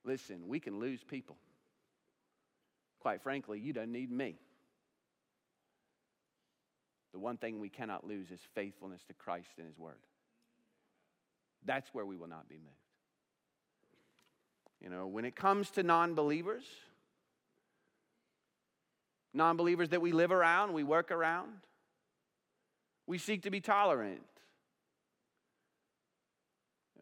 Listen, 0.05 0.47
we 0.47 0.61
can 0.61 0.79
lose 0.79 1.03
people. 1.03 1.37
Quite 3.01 3.23
frankly, 3.23 3.59
you 3.59 3.73
don't 3.73 3.93
need 3.93 4.11
me. 4.11 4.37
The 7.13 7.19
one 7.19 7.37
thing 7.37 7.61
we 7.61 7.69
cannot 7.69 8.07
lose 8.07 8.31
is 8.31 8.41
faithfulness 8.55 9.03
to 9.09 9.15
Christ 9.15 9.49
and 9.57 9.67
His 9.67 9.79
Word. 9.79 10.01
That's 11.65 11.89
where 11.95 12.05
we 12.05 12.17
will 12.17 12.29
not 12.29 12.49
be 12.49 12.57
moved. 12.57 12.69
You 14.83 14.91
know, 14.91 15.07
when 15.07 15.25
it 15.25 15.35
comes 15.35 15.71
to 15.73 15.83
non 15.83 16.15
believers, 16.15 16.65
non 19.35 19.57
believers 19.57 19.91
that 19.91 20.01
we 20.01 20.13
live 20.13 20.33
around, 20.33 20.73
we 20.73 20.85
work 20.85 21.11
around, 21.11 21.51
we 23.07 23.19
seek 23.19 23.43
to 23.43 23.51
be 23.51 23.61
tolerant. 23.61 24.23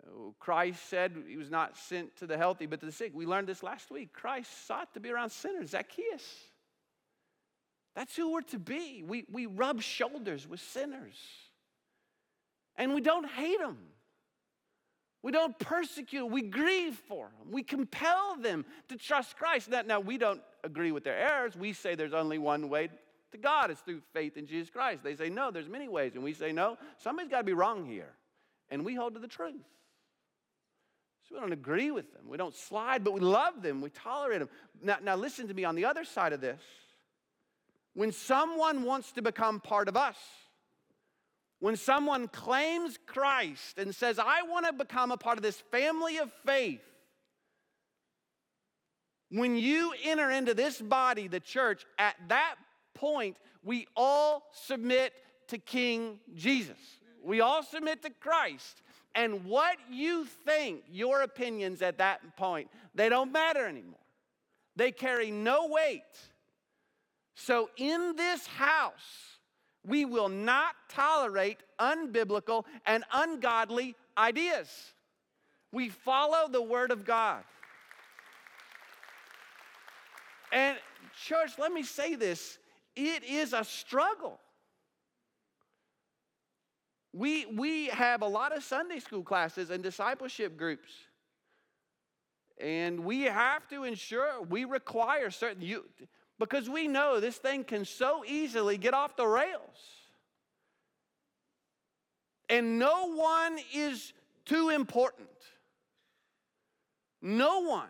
Oh, 0.09 0.35
Christ 0.41 0.89
said 0.89 1.25
he 1.29 1.37
was 1.37 1.51
not 1.51 1.77
sent 1.77 2.17
to 2.17 2.27
the 2.27 2.37
healthy 2.37 2.67
but 2.67 2.81
to 2.81 2.87
the 2.87 2.93
sick. 2.93 3.13
We 3.15 3.27
learned 3.27 3.47
this 3.47 3.63
last 3.63 3.91
week. 3.91 4.13
Christ 4.13 4.67
sought 4.67 4.93
to 4.95 5.01
be 5.01 5.11
around 5.11 5.31
sinners, 5.31 5.71
Zacchaeus. 5.71 6.25
That's 7.95 8.17
who 8.17 8.33
we're 8.33 8.41
to 8.43 8.59
be. 8.59 9.05
We, 9.07 9.25
we 9.31 9.47
rub 9.47 9.83
shoulders 9.83 10.49
with 10.49 10.61
sinners. 10.61 11.17
And 12.77 12.95
we 12.95 13.01
don't 13.01 13.29
hate 13.29 13.59
them. 13.59 13.79
We 15.23 15.31
don't 15.31 15.57
persecute, 15.59 16.27
we 16.27 16.43
grieve 16.43 16.97
for 17.07 17.31
them. 17.39 17.53
We 17.53 17.63
compel 17.63 18.37
them 18.41 18.65
to 18.89 18.97
trust 18.97 19.37
Christ. 19.37 19.71
Now, 19.71 19.83
now, 19.83 20.01
we 20.01 20.19
don't 20.19 20.43
agree 20.65 20.93
with 20.93 21.05
their 21.05 21.17
errors. 21.17 21.57
We 21.57 21.73
say 21.73 21.95
there's 21.95 22.15
only 22.15 22.39
one 22.39 22.69
way 22.69 22.89
to 23.33 23.39
God, 23.39 23.71
it's 23.71 23.81
through 23.81 24.03
faith 24.13 24.37
in 24.37 24.47
Jesus 24.47 24.71
Christ. 24.71 25.03
They 25.03 25.17
say, 25.17 25.31
no, 25.31 25.51
there's 25.51 25.69
many 25.69 25.89
ways. 25.89 26.13
And 26.15 26.23
we 26.23 26.35
say, 26.35 26.53
no, 26.53 26.77
somebody's 26.99 27.31
got 27.31 27.39
to 27.39 27.45
be 27.45 27.55
wrong 27.55 27.87
here. 27.87 28.11
And 28.71 28.85
we 28.85 28.95
hold 28.95 29.15
to 29.15 29.21
the 29.21 29.29
truth. 29.29 29.65
So 31.29 31.35
we 31.35 31.41
don't 31.41 31.53
agree 31.53 31.91
with 31.91 32.13
them. 32.13 32.25
We 32.29 32.37
don't 32.37 32.55
slide, 32.55 33.05
but 33.05 33.15
we 33.15 33.21
love 33.21 33.63
them. 33.63 33.81
We 33.81 33.91
tolerate 33.91 34.41
them. 34.41 34.51
Now, 34.83 34.99
now 35.03 35.17
listen 35.17 35.49
to 35.49 35.55
me 35.55 35.65
on 35.65 35.75
the 35.75 35.87
other 35.87 36.05
side 36.05 36.33
of 36.33 36.41
this. 36.41 36.61
When 37.95 38.13
someone 38.13 38.83
wants 38.83 39.13
to 39.13 39.23
become 39.23 39.61
part 39.61 39.89
of 39.89 39.97
us, 39.97 40.17
when 41.61 41.77
someone 41.77 42.29
claims 42.29 42.99
Christ 43.07 43.79
and 43.79 43.95
says, 43.95 44.19
I 44.19 44.43
want 44.43 44.67
to 44.67 44.73
become 44.73 45.13
a 45.13 45.17
part 45.17 45.39
of 45.39 45.43
this 45.43 45.63
family 45.71 46.19
of 46.19 46.31
faith, 46.45 46.83
when 49.33 49.57
you 49.57 49.95
enter 50.05 50.31
into 50.31 50.53
this 50.53 50.81
body, 50.81 51.27
the 51.27 51.41
church, 51.41 51.87
at 51.99 52.17
that 52.29 52.57
point, 52.95 53.37
we 53.65 53.87
all 53.97 54.43
submit 54.53 55.15
to 55.49 55.57
King 55.57 56.19
Jesus. 56.35 56.77
We 57.25 57.41
all 57.41 57.63
submit 57.63 58.03
to 58.03 58.11
Christ. 58.11 58.83
And 59.15 59.47
what 59.47 59.79
you 59.91 60.27
think, 60.45 60.83
your 60.91 61.23
opinions 61.23 61.81
at 61.81 61.99
that 61.99 62.37
point, 62.37 62.69
they 62.95 63.09
don't 63.09 63.33
matter 63.33 63.67
anymore. 63.67 63.99
They 64.77 64.93
carry 64.93 65.31
no 65.31 65.69
weight. 65.69 66.03
So 67.35 67.71
in 67.77 68.15
this 68.17 68.47
house, 68.47 69.39
we 69.87 70.05
will 70.05 70.29
not 70.29 70.75
tolerate 70.91 71.59
unbiblical 71.79 72.65
and 72.87 73.03
ungodly 73.13 73.97
ideas. 74.17 74.69
We 75.73 75.89
follow 75.89 76.49
the 76.49 76.63
Word 76.63 76.91
of 76.91 77.05
God. 77.07 77.45
And, 80.53 80.77
church, 81.27 81.53
let 81.59 81.73
me 81.73 81.83
say 81.83 82.15
this 82.15 82.59
it 82.95 83.25
is 83.25 83.55
a 83.55 83.65
struggle. 83.65 84.39
We, 87.15 87.47
we 87.47 87.87
have 87.87 88.23
a 88.23 88.27
lot 88.27 88.57
of 88.57 88.63
Sunday 88.63 89.01
school 89.01 89.23
classes 89.23 89.71
and 89.71 89.83
discipleship 89.83 90.57
groups. 90.57 90.91
And 92.59 93.01
we 93.05 93.23
have 93.23 93.67
to 93.69 93.85
ensure 93.85 94.41
we 94.43 94.65
require 94.65 95.31
certain 95.31 95.63
you 95.63 95.85
because 96.39 96.71
we 96.71 96.87
know 96.87 97.19
this 97.19 97.37
thing 97.37 97.65
can 97.65 97.85
so 97.85 98.25
easily 98.27 98.79
get 98.79 98.95
off 98.95 99.17
the 99.17 99.27
rails. 99.27 99.61
And 102.49 102.79
no 102.79 103.15
one 103.15 103.59
is 103.75 104.13
too 104.45 104.69
important. 104.69 105.29
No 107.21 107.61
one. 107.61 107.89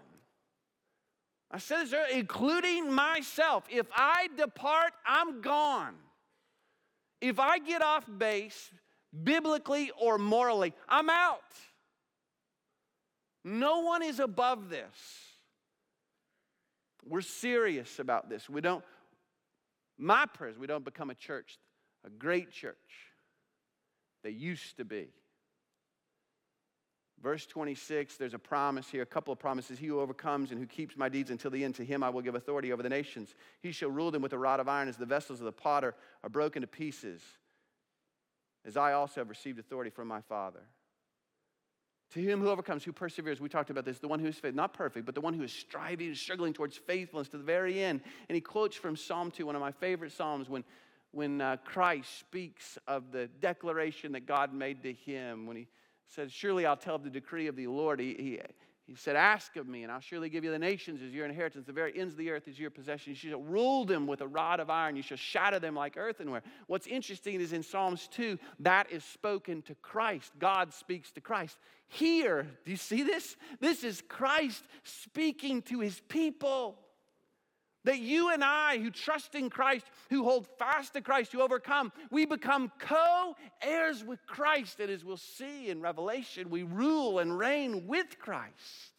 I 1.53 1.59
said 1.59 1.83
this 1.83 1.93
earlier, 1.93 2.19
including 2.19 2.91
myself. 2.91 3.65
If 3.69 3.87
I 3.95 4.29
depart, 4.37 4.93
I'm 5.07 5.43
gone. 5.43 5.95
If 7.21 7.39
I 7.39 7.59
get 7.59 7.83
off 7.83 8.05
base, 8.19 8.71
biblically 9.23 9.91
or 10.01 10.17
morally, 10.17 10.73
I'm 10.89 11.11
out. 11.11 11.41
No 13.45 13.81
one 13.81 14.03
is 14.03 14.19
above 14.19 14.71
this. 14.71 14.97
We're 17.05 17.21
serious 17.21 17.99
about 17.99 18.31
this. 18.31 18.49
We 18.49 18.61
don't, 18.61 18.85
my 19.99 20.27
prayers, 20.27 20.57
we 20.57 20.67
don't 20.67 20.85
become 20.85 21.11
a 21.11 21.15
church, 21.15 21.59
a 22.07 22.11
great 22.11 22.51
church 22.51 22.77
they 24.23 24.31
used 24.31 24.77
to 24.79 24.85
be. 24.85 25.09
Verse 27.23 27.47
26, 27.47 28.17
there's 28.17 28.35
a 28.35 28.39
promise 28.39 28.89
here, 28.89 29.03
a 29.03 29.07
couple 29.07 29.33
of 29.33 29.39
promises. 29.39 29.79
He 29.79 29.87
who 29.87 30.01
overcomes 30.01 30.51
and 30.51 30.59
who 30.59 30.67
keeps 30.67 30.97
my 30.97 31.09
deeds 31.09 31.31
until 31.31 31.53
the 31.53 31.63
end, 31.63 31.77
to 31.77 31.85
him 31.85 32.03
I 32.03 32.11
will 32.11 32.21
give 32.21 32.35
authority 32.35 32.73
over 32.73 32.83
the 32.83 32.89
nations. 32.89 33.35
He 33.61 33.71
shall 33.71 33.91
rule 33.91 34.11
them 34.11 34.23
with 34.23 34.33
a 34.33 34.39
rod 34.39 34.59
of 34.59 34.69
iron 34.69 34.89
as 34.89 34.97
the 34.97 35.07
vessels 35.07 35.39
of 35.39 35.45
the 35.45 35.53
potter 35.53 35.95
are 36.25 36.29
broken 36.29 36.63
to 36.63 36.67
pieces, 36.67 37.23
as 38.65 38.77
I 38.77 38.95
also 38.95 39.21
have 39.21 39.29
received 39.29 39.61
authority 39.61 39.91
from 39.91 40.09
my 40.09 40.21
Father. 40.23 40.63
To 42.15 42.21
him 42.21 42.41
who 42.41 42.51
overcomes, 42.51 42.83
who 42.83 42.93
perseveres, 42.93 43.41
we 43.41 43.49
talked 43.49 43.71
about 43.71 43.85
this, 43.85 44.01
the 44.01 44.09
one 44.09 44.19
who 44.19 44.27
is 44.27 44.37
faith, 44.37 44.55
not 44.55 44.75
perfect, 44.75 45.07
but 45.07 45.15
the 45.15 45.21
one 45.21 45.33
who 45.33 45.45
is 45.45 45.53
striving 45.53 46.15
struggling 46.17 46.53
towards 46.53 46.77
faithfulness 46.77 47.29
to 47.29 47.39
the 47.39 47.45
very 47.45 47.83
end. 47.83 48.01
And 48.29 48.35
he 48.35 48.41
quotes 48.41 48.77
from 48.77 48.97
Psalm 48.97 49.31
2, 49.31 49.47
one 49.47 49.55
of 49.55 49.63
my 49.63 49.73
favorite 49.73 50.11
Psalms, 50.11 50.49
when, 50.49 50.65
when 51.13 51.41
uh, 51.41 51.57
Christ 51.65 52.19
speaks 52.19 52.79
of 52.89 53.13
the 53.13 53.29
declaration 53.41 54.13
that 54.13 54.27
God 54.27 54.53
made 54.53 54.83
to 54.83 54.93
him, 54.93 55.47
when 55.47 55.57
he 55.57 55.69
says, 56.13 56.33
Surely 56.33 56.67
I'll 56.67 56.77
tell 56.77 56.97
of 56.97 57.05
the 57.05 57.11
decree 57.11 57.47
of 57.47 57.57
the 57.57 57.67
Lord. 57.67 58.01
He, 58.01 58.15
he, 58.15 58.41
he 58.87 58.95
said, 58.95 59.17
Ask 59.17 59.57
of 59.57 59.67
me, 59.67 59.83
and 59.83 59.93
I'll 59.93 60.01
surely 60.01 60.29
give 60.29 60.45
you 60.45 60.51
the 60.51 60.59
nations 60.59 61.01
as 61.03 61.13
your 61.13 61.25
inheritance. 61.25 61.67
The 61.67 61.73
very 61.73 61.99
ends 61.99 62.15
of 62.15 62.19
the 62.19 62.31
earth 62.31 62.49
is 62.49 62.59
your 62.59 62.71
possession. 62.71 63.13
You 63.13 63.31
shall 63.31 63.41
rule 63.41 63.85
them 63.85 64.07
with 64.07 64.21
a 64.21 64.27
rod 64.27 64.61
of 64.61 64.71
iron. 64.71 64.97
You 64.97 65.03
shall 65.03 65.17
shatter 65.17 65.59
them 65.59 65.75
like 65.75 65.97
earthenware. 65.97 66.43
What's 66.67 66.87
interesting 66.87 67.41
is 67.41 67.53
in 67.53 67.63
Psalms 67.63 68.09
2, 68.09 68.39
that 68.61 68.91
is 68.91 69.05
spoken 69.05 69.63
to 69.63 69.75
Christ. 69.77 70.33
God 70.39 70.75
speaks 70.75 71.11
to 71.13 71.21
Christ. 71.21 71.57
Here, 71.89 72.47
do 72.65 72.71
you 72.71 72.77
see 72.77 73.03
this? 73.03 73.37
This 73.61 73.85
is 73.85 74.03
Christ 74.09 74.65
speaking 74.83 75.63
to 75.63 75.81
his 75.81 76.01
people. 76.09 76.79
That 77.85 77.99
you 77.99 78.31
and 78.31 78.45
I, 78.45 78.79
who 78.79 78.91
trust 78.91 79.35
in 79.35 79.51
Christ, 79.51 79.87
who 80.09 80.23
hold 80.23 80.47
fast 80.59 80.93
to 80.95 81.01
Christ, 81.01 81.33
who 81.33 81.41
overcome, 81.41 81.93
we 82.11 82.27
become 82.27 82.71
co 82.79 83.35
heirs 83.61 84.05
with 84.05 84.25
Christ. 84.27 84.79
And 84.79 84.91
as 84.91 85.05
we'll 85.05 85.17
see 85.17 85.69
in 85.69 85.81
Revelation, 85.81 86.49
we 86.49 86.63
rule 86.63 87.19
and 87.19 87.37
reign 87.37 87.87
with 87.87 88.19
Christ. 88.19 88.93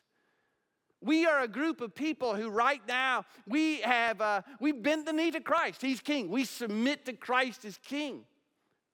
We 1.01 1.25
are 1.25 1.41
a 1.41 1.47
group 1.47 1.81
of 1.81 1.95
people 1.95 2.35
who, 2.35 2.49
right 2.49 2.81
now, 2.87 3.25
we 3.47 3.81
have 3.81 4.21
uh, 4.21 4.41
we 4.59 4.71
bend 4.71 5.05
the 5.05 5.13
knee 5.13 5.31
to 5.31 5.41
Christ. 5.41 5.81
He's 5.81 5.99
King. 5.99 6.29
We 6.29 6.45
submit 6.45 7.05
to 7.05 7.13
Christ 7.13 7.65
as 7.65 7.77
King. 7.77 8.23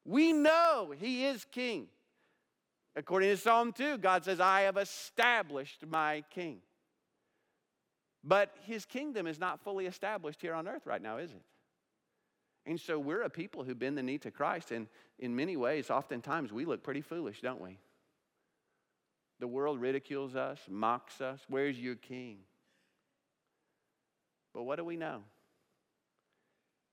We 0.06 0.34
know 0.34 0.94
He 1.00 1.26
is 1.26 1.46
King. 1.52 1.88
According 2.96 3.30
to 3.30 3.38
Psalm 3.38 3.72
2, 3.72 4.00
God 4.00 4.26
says, 4.26 4.40
I 4.40 4.62
have 4.62 4.78
established 4.78 5.86
my 5.88 6.24
King. 6.32 6.60
But 8.30 8.54
his 8.62 8.86
kingdom 8.86 9.26
is 9.26 9.40
not 9.40 9.60
fully 9.60 9.88
established 9.88 10.40
here 10.40 10.54
on 10.54 10.68
earth 10.68 10.86
right 10.86 11.02
now, 11.02 11.18
is 11.18 11.32
it? 11.32 11.42
And 12.68 12.80
so 12.80 13.00
we're 13.00 13.24
a 13.24 13.30
people 13.30 13.64
who 13.64 13.74
bend 13.74 13.98
the 13.98 14.04
knee 14.04 14.20
to 14.20 14.30
Christ. 14.30 14.70
And 14.70 14.86
in 15.18 15.36
many 15.36 15.58
ways, 15.58 15.90
oftentimes 15.90 16.54
we 16.54 16.66
look 16.66 16.84
pretty 16.84 17.02
foolish, 17.02 17.42
don't 17.42 17.60
we? 17.60 17.80
The 19.40 19.48
world 19.48 19.82
ridicules 19.82 20.36
us, 20.36 20.60
mocks 20.70 21.22
us. 21.22 21.40
Where's 21.48 21.80
your 21.80 21.96
king? 21.96 22.38
But 24.54 24.62
what 24.62 24.76
do 24.76 24.86
we 24.86 24.96
know? 24.96 25.24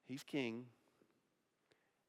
He's 0.09 0.23
king. 0.23 0.65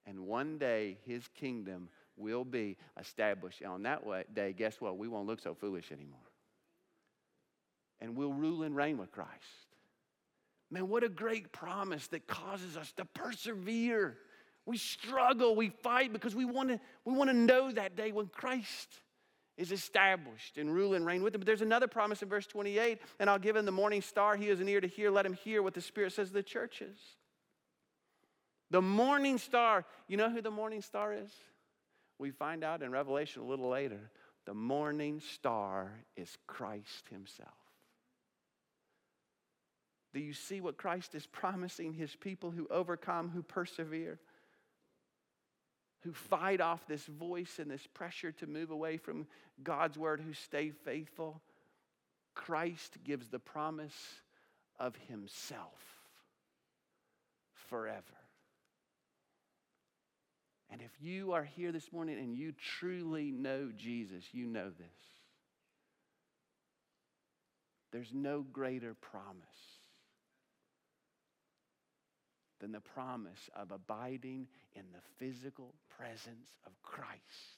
And 0.06 0.22
one 0.22 0.58
day 0.58 1.00
his 1.06 1.28
kingdom 1.36 1.90
will 2.16 2.46
be 2.46 2.78
established. 2.98 3.60
And 3.60 3.72
on 3.72 3.84
that 3.84 4.06
day, 4.34 4.54
guess 4.54 4.80
what? 4.80 4.98
We 4.98 5.10
won't 5.10 5.28
look 5.28 5.42
so 5.42 5.54
foolish 5.54 5.92
anymore. 5.92 6.27
And 8.00 8.16
we'll 8.16 8.34
rule 8.34 8.64
and 8.64 8.76
reign 8.76 8.98
with 8.98 9.12
Christ. 9.12 9.32
Man, 10.70 10.90
what 10.90 11.04
a 11.04 11.10
great 11.10 11.52
promise 11.52 12.08
that 12.08 12.28
causes 12.28 12.78
us 12.78 12.92
to 12.94 13.06
persevere. 13.06 14.18
We 14.66 14.78
struggle, 14.78 15.56
we 15.56 15.70
fight 15.70 16.12
because 16.12 16.36
we 16.36 16.46
want 16.46 16.70
to 16.70 16.80
we 17.06 17.14
want 17.14 17.30
to 17.30 17.36
know 17.36 17.72
that 17.72 17.96
day 17.96 18.12
when 18.12 18.28
Christ 18.28 19.02
is 19.58 19.72
established 19.72 20.58
and 20.58 20.72
rule 20.74 20.94
and 20.94 21.06
reign 21.06 21.24
with 21.24 21.34
him. 21.34 21.40
But 21.40 21.48
there's 21.48 21.62
another 21.62 21.88
promise 21.88 22.22
in 22.22 22.30
verse 22.30 22.46
28, 22.46 23.00
and 23.20 23.30
I'll 23.30 23.40
give 23.40 23.56
him 23.56 23.66
the 23.66 23.72
morning 23.72 24.02
star. 24.02 24.36
He 24.36 24.48
has 24.48 24.60
an 24.60 24.70
ear 24.70 24.82
to 24.82 24.88
hear. 24.88 25.10
Let 25.10 25.26
him 25.26 25.34
hear 25.34 25.64
what 25.64 25.74
the 25.74 25.82
Spirit 25.82 26.14
says 26.14 26.28
to 26.28 26.34
the 26.34 26.44
churches. 26.44 26.98
The 28.70 28.82
morning 28.82 29.38
star, 29.38 29.86
you 30.08 30.18
know 30.18 30.30
who 30.30 30.42
the 30.42 30.52
morning 30.52 30.82
star 30.82 31.14
is? 31.14 31.32
We 32.20 32.32
find 32.32 32.64
out 32.64 32.84
in 32.84 32.92
Revelation 32.92 33.42
a 33.42 33.46
little 33.46 33.70
later. 33.70 34.12
The 34.46 34.54
morning 34.54 35.22
star 35.22 35.92
is 36.16 36.38
Christ 36.46 37.08
Himself. 37.10 37.50
Do 40.14 40.20
you 40.20 40.34
see 40.34 40.62
what 40.62 40.78
Christ 40.78 41.16
is 41.16 41.26
promising 41.28 41.94
His 41.94 42.16
people 42.16 42.52
who 42.52 42.68
overcome, 42.70 43.30
who 43.30 43.44
persevere? 43.44 44.20
who 46.08 46.14
fight 46.14 46.62
off 46.62 46.88
this 46.88 47.06
voice 47.06 47.60
and 47.60 47.70
this 47.70 47.86
pressure 47.94 48.32
to 48.32 48.48
move 48.48 48.72
away 48.72 48.96
from 48.96 49.28
God's 49.62 49.98
word, 49.98 50.22
who 50.22 50.34
stay 50.34 50.70
faithful, 50.70 51.42
Christ 52.34 52.98
gives 53.04 53.28
the 53.28 53.40
promise 53.40 54.22
of 54.80 54.96
Himself 55.10 55.82
forever. 57.70 58.02
And 60.70 60.82
if 60.82 60.92
you 61.02 61.34
are 61.34 61.44
here 61.44 61.72
this 61.72 61.92
morning 61.92 62.20
and 62.20 62.38
you 62.38 62.54
truly 62.80 63.32
know 63.32 63.72
Jesus, 63.76 64.26
you 64.32 64.46
know 64.46 64.70
this. 64.70 64.88
There's 67.92 68.14
no 68.14 68.46
greater 68.54 68.94
promise 68.94 69.77
than 72.60 72.72
the 72.72 72.80
promise 72.80 73.50
of 73.56 73.72
abiding 73.72 74.48
in 74.76 74.84
the 74.92 75.02
physical 75.18 75.74
presence 75.98 76.50
of 76.66 76.72
Christ 76.82 77.58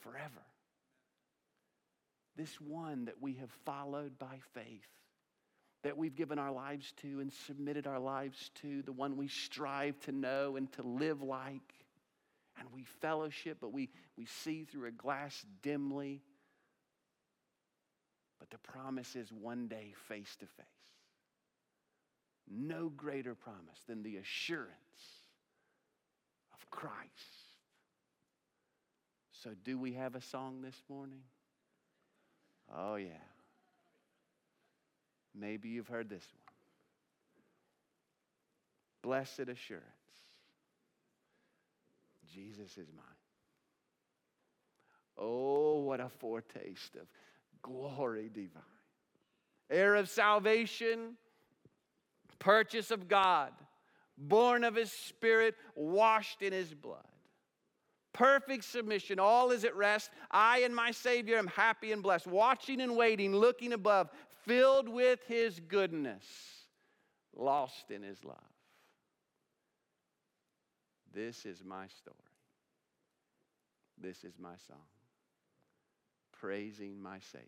forever. 0.00 0.42
This 2.36 2.60
one 2.60 3.04
that 3.04 3.20
we 3.20 3.34
have 3.34 3.50
followed 3.64 4.18
by 4.18 4.38
faith, 4.54 4.88
that 5.82 5.96
we've 5.96 6.14
given 6.14 6.38
our 6.38 6.52
lives 6.52 6.92
to 7.02 7.20
and 7.20 7.32
submitted 7.32 7.86
our 7.86 7.98
lives 7.98 8.50
to, 8.62 8.82
the 8.82 8.92
one 8.92 9.16
we 9.16 9.28
strive 9.28 9.98
to 10.00 10.12
know 10.12 10.56
and 10.56 10.72
to 10.72 10.82
live 10.82 11.22
like, 11.22 11.74
and 12.58 12.68
we 12.74 12.84
fellowship, 13.00 13.58
but 13.60 13.72
we, 13.72 13.90
we 14.16 14.24
see 14.24 14.64
through 14.64 14.88
a 14.88 14.92
glass 14.92 15.44
dimly. 15.62 16.22
But 18.38 18.50
the 18.50 18.58
promise 18.58 19.14
is 19.14 19.30
one 19.32 19.68
day 19.68 19.94
face 20.08 20.36
to 20.40 20.46
face 20.46 20.81
no 22.50 22.90
greater 22.96 23.34
promise 23.34 23.78
than 23.88 24.02
the 24.02 24.16
assurance 24.16 24.70
of 26.52 26.70
Christ. 26.70 27.00
So, 29.32 29.50
do 29.64 29.78
we 29.78 29.92
have 29.94 30.14
a 30.14 30.20
song 30.20 30.62
this 30.62 30.80
morning? 30.88 31.22
Oh, 32.74 32.94
yeah. 32.94 33.10
Maybe 35.34 35.68
you've 35.68 35.88
heard 35.88 36.08
this 36.08 36.22
one. 36.22 36.54
Blessed 39.02 39.48
assurance 39.48 39.86
Jesus 42.32 42.78
is 42.78 42.88
mine. 42.96 43.04
Oh, 45.18 45.80
what 45.80 46.00
a 46.00 46.08
foretaste 46.08 46.96
of 46.96 47.06
glory 47.60 48.30
divine. 48.32 48.62
Heir 49.70 49.94
of 49.94 50.08
salvation 50.08 51.16
purchase 52.42 52.90
of 52.90 53.06
God, 53.06 53.52
born 54.18 54.64
of 54.64 54.74
his 54.74 54.90
spirit, 54.90 55.54
washed 55.76 56.42
in 56.42 56.52
his 56.52 56.74
blood. 56.74 57.06
Perfect 58.12 58.64
submission, 58.64 59.20
all 59.20 59.52
is 59.52 59.64
at 59.64 59.76
rest. 59.76 60.10
I 60.30 60.58
and 60.58 60.74
my 60.74 60.90
Savior 60.90 61.38
am 61.38 61.46
happy 61.46 61.92
and 61.92 62.02
blessed, 62.02 62.26
watching 62.26 62.80
and 62.80 62.96
waiting, 62.96 63.34
looking 63.34 63.72
above, 63.72 64.10
filled 64.44 64.88
with 64.88 65.20
his 65.28 65.60
goodness, 65.60 66.24
lost 67.34 67.90
in 67.90 68.02
his 68.02 68.22
love. 68.24 68.36
This 71.14 71.46
is 71.46 71.62
my 71.64 71.86
story. 71.86 72.16
This 73.98 74.24
is 74.24 74.34
my 74.38 74.56
song, 74.66 74.88
praising 76.32 77.00
my 77.00 77.20
Savior 77.20 77.46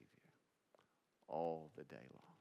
all 1.26 1.70
the 1.76 1.82
day 1.84 1.96
long. 2.14 2.33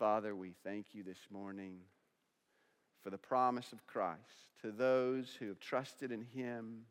Father, 0.00 0.34
we 0.34 0.54
thank 0.64 0.94
you 0.94 1.02
this 1.02 1.18
morning 1.30 1.76
for 3.02 3.10
the 3.10 3.18
promise 3.18 3.70
of 3.70 3.86
Christ 3.86 4.48
to 4.62 4.72
those 4.72 5.36
who 5.38 5.48
have 5.48 5.60
trusted 5.60 6.10
in 6.10 6.22
him, 6.22 6.86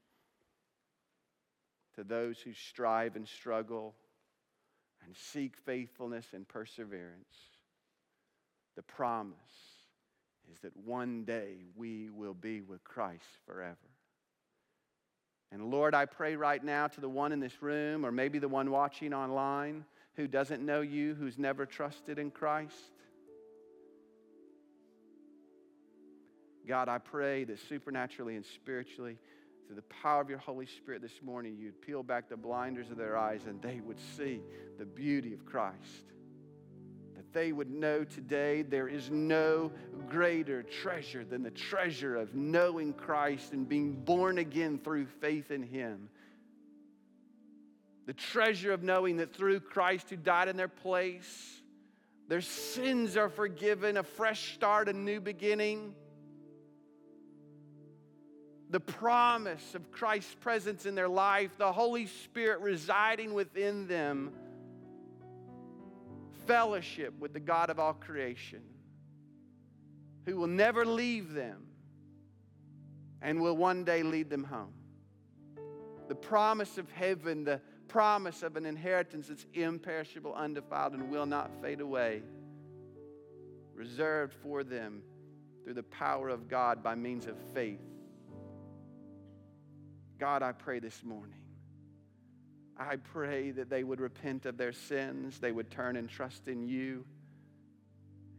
to 1.96 2.04
those 2.04 2.38
who 2.38 2.54
strive 2.54 3.16
and 3.16 3.28
struggle 3.28 3.96
and 5.04 5.16
seek 5.18 5.58
faithfulness 5.58 6.28
and 6.34 6.48
perseverance. 6.48 7.34
The 8.76 8.84
promise 8.84 9.38
is 10.54 10.60
that 10.60 10.78
one 10.78 11.24
day 11.24 11.56
we 11.76 12.12
will 12.12 12.36
be 12.36 12.62
with 12.62 12.84
Christ 12.84 13.26
forever. 13.44 13.76
And 15.52 15.72
Lord, 15.72 15.96
I 15.96 16.06
pray 16.06 16.36
right 16.36 16.64
now 16.64 16.86
to 16.86 17.02
the 17.02 17.10
one 17.10 17.32
in 17.32 17.40
this 17.40 17.64
room, 17.64 18.06
or 18.06 18.12
maybe 18.12 18.38
the 18.38 18.48
one 18.48 18.70
watching 18.70 19.16
online 19.16 19.84
who 20.16 20.28
doesn't 20.28 20.64
know 20.64 20.82
you, 20.82 21.16
who's 21.16 21.40
never 21.40 21.66
trusted 21.66 22.20
in 22.20 22.30
Christ. 22.30 22.92
God, 26.70 26.88
I 26.88 27.00
pray 27.00 27.46
that 27.46 27.58
supernaturally 27.68 28.36
and 28.36 28.46
spiritually, 28.46 29.18
through 29.66 29.78
the 29.78 29.82
power 30.04 30.22
of 30.22 30.30
your 30.30 30.38
Holy 30.38 30.68
Spirit 30.68 31.02
this 31.02 31.20
morning, 31.24 31.58
you'd 31.60 31.82
peel 31.82 32.04
back 32.04 32.30
the 32.30 32.38
blinders 32.38 32.92
of 32.92 32.98
their 32.98 33.18
eyes 33.18 33.42
and 33.48 33.60
they 33.60 33.80
would 33.80 33.98
see 34.16 34.42
the 34.78 34.86
beauty 34.86 35.34
of 35.34 35.44
Christ. 35.48 36.06
That 37.16 37.34
they 37.34 37.52
would 37.54 37.72
know 37.72 38.04
today 38.04 38.62
there 38.62 38.88
is 38.88 39.10
no 39.10 39.72
greater 40.10 40.62
treasure 40.62 41.26
than 41.26 41.42
the 41.42 41.50
treasure 41.50 42.16
of 42.16 42.36
knowing 42.36 42.94
Christ 42.94 43.52
and 43.52 43.68
being 43.68 43.94
born 43.94 44.38
again 44.38 44.78
through 44.78 45.08
faith 45.08 45.50
in 45.50 45.64
Him. 45.64 46.08
The 48.06 48.14
treasure 48.14 48.74
of 48.74 48.84
knowing 48.84 49.18
that 49.18 49.34
through 49.36 49.62
Christ 49.62 50.12
who 50.12 50.18
died 50.18 50.48
in 50.48 50.56
their 50.56 50.68
place, 50.68 51.64
their 52.28 52.42
sins 52.42 53.18
are 53.18 53.30
forgiven, 53.30 53.98
a 53.98 54.04
fresh 54.04 54.54
start, 54.54 54.88
a 54.88 54.94
new 54.94 55.20
beginning 55.20 55.96
the 58.70 58.80
promise 58.80 59.74
of 59.74 59.92
Christ's 59.92 60.36
presence 60.36 60.86
in 60.86 60.94
their 60.94 61.08
life, 61.08 61.58
the 61.58 61.72
Holy 61.72 62.06
Spirit 62.06 62.60
residing 62.60 63.34
within 63.34 63.88
them, 63.88 64.32
fellowship 66.46 67.14
with 67.20 67.34
the 67.34 67.40
God 67.40 67.72
of 67.72 67.80
all 67.80 67.94
creation, 67.94 68.62
who 70.26 70.36
will 70.36 70.48
never 70.48 70.86
leave 70.86 71.34
them 71.34 71.66
and 73.22 73.42
will 73.42 73.58
one 73.58 73.84
day 73.84 74.04
lead 74.04 74.30
them 74.30 74.44
home. 74.44 74.74
The 76.08 76.16
promise 76.16 76.78
of 76.78 76.92
heaven, 76.92 77.44
the 77.44 77.62
promise 77.88 78.44
of 78.44 78.56
an 78.56 78.68
inheritance 78.68 79.30
that's 79.30 79.48
imperishable, 79.56 80.34
undefiled, 80.36 80.94
and 80.94 81.10
will 81.10 81.26
not 81.26 81.50
fade 81.60 81.82
away, 81.82 82.22
reserved 83.74 84.34
for 84.44 84.64
them 84.64 85.02
through 85.64 85.74
the 85.74 85.84
power 85.84 86.30
of 86.30 86.48
God 86.48 86.84
by 86.84 86.94
means 86.94 87.26
of 87.26 87.36
faith 87.54 87.80
God, 90.20 90.44
I 90.44 90.52
pray 90.52 90.80
this 90.80 91.02
morning. 91.04 91.40
I 92.78 92.98
pray 92.98 93.52
that 93.52 93.70
they 93.70 93.84
would 93.84 94.00
repent 94.00 94.46
of 94.46 94.58
their 94.58 94.74
sins, 94.74 95.40
they 95.40 95.52
would 95.52 95.72
turn 95.72 95.96
and 95.96 96.10
trust 96.10 96.48
in 96.48 96.68
you. 96.68 97.06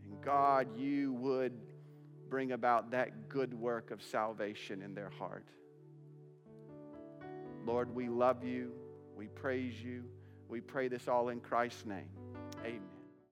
And 0.05 0.22
God, 0.22 0.78
you 0.78 1.12
would 1.14 1.53
bring 2.28 2.53
about 2.53 2.91
that 2.93 3.28
good 3.28 3.53
work 3.53 3.91
of 3.91 4.03
salvation 4.03 4.83
in 4.83 4.95
their 4.95 5.11
heart. 5.11 5.47
Lord, 7.66 7.95
we 7.95 8.09
love 8.09 8.45
you. 8.45 8.72
We 9.16 9.26
praise 9.26 9.74
you. 9.83 10.05
We 10.49 10.61
pray 10.61 10.89
this 10.89 11.09
all 11.09 11.28
in 11.28 11.41
Christ's 11.41 11.85
name. 11.85 12.09
Amen. 12.64 13.00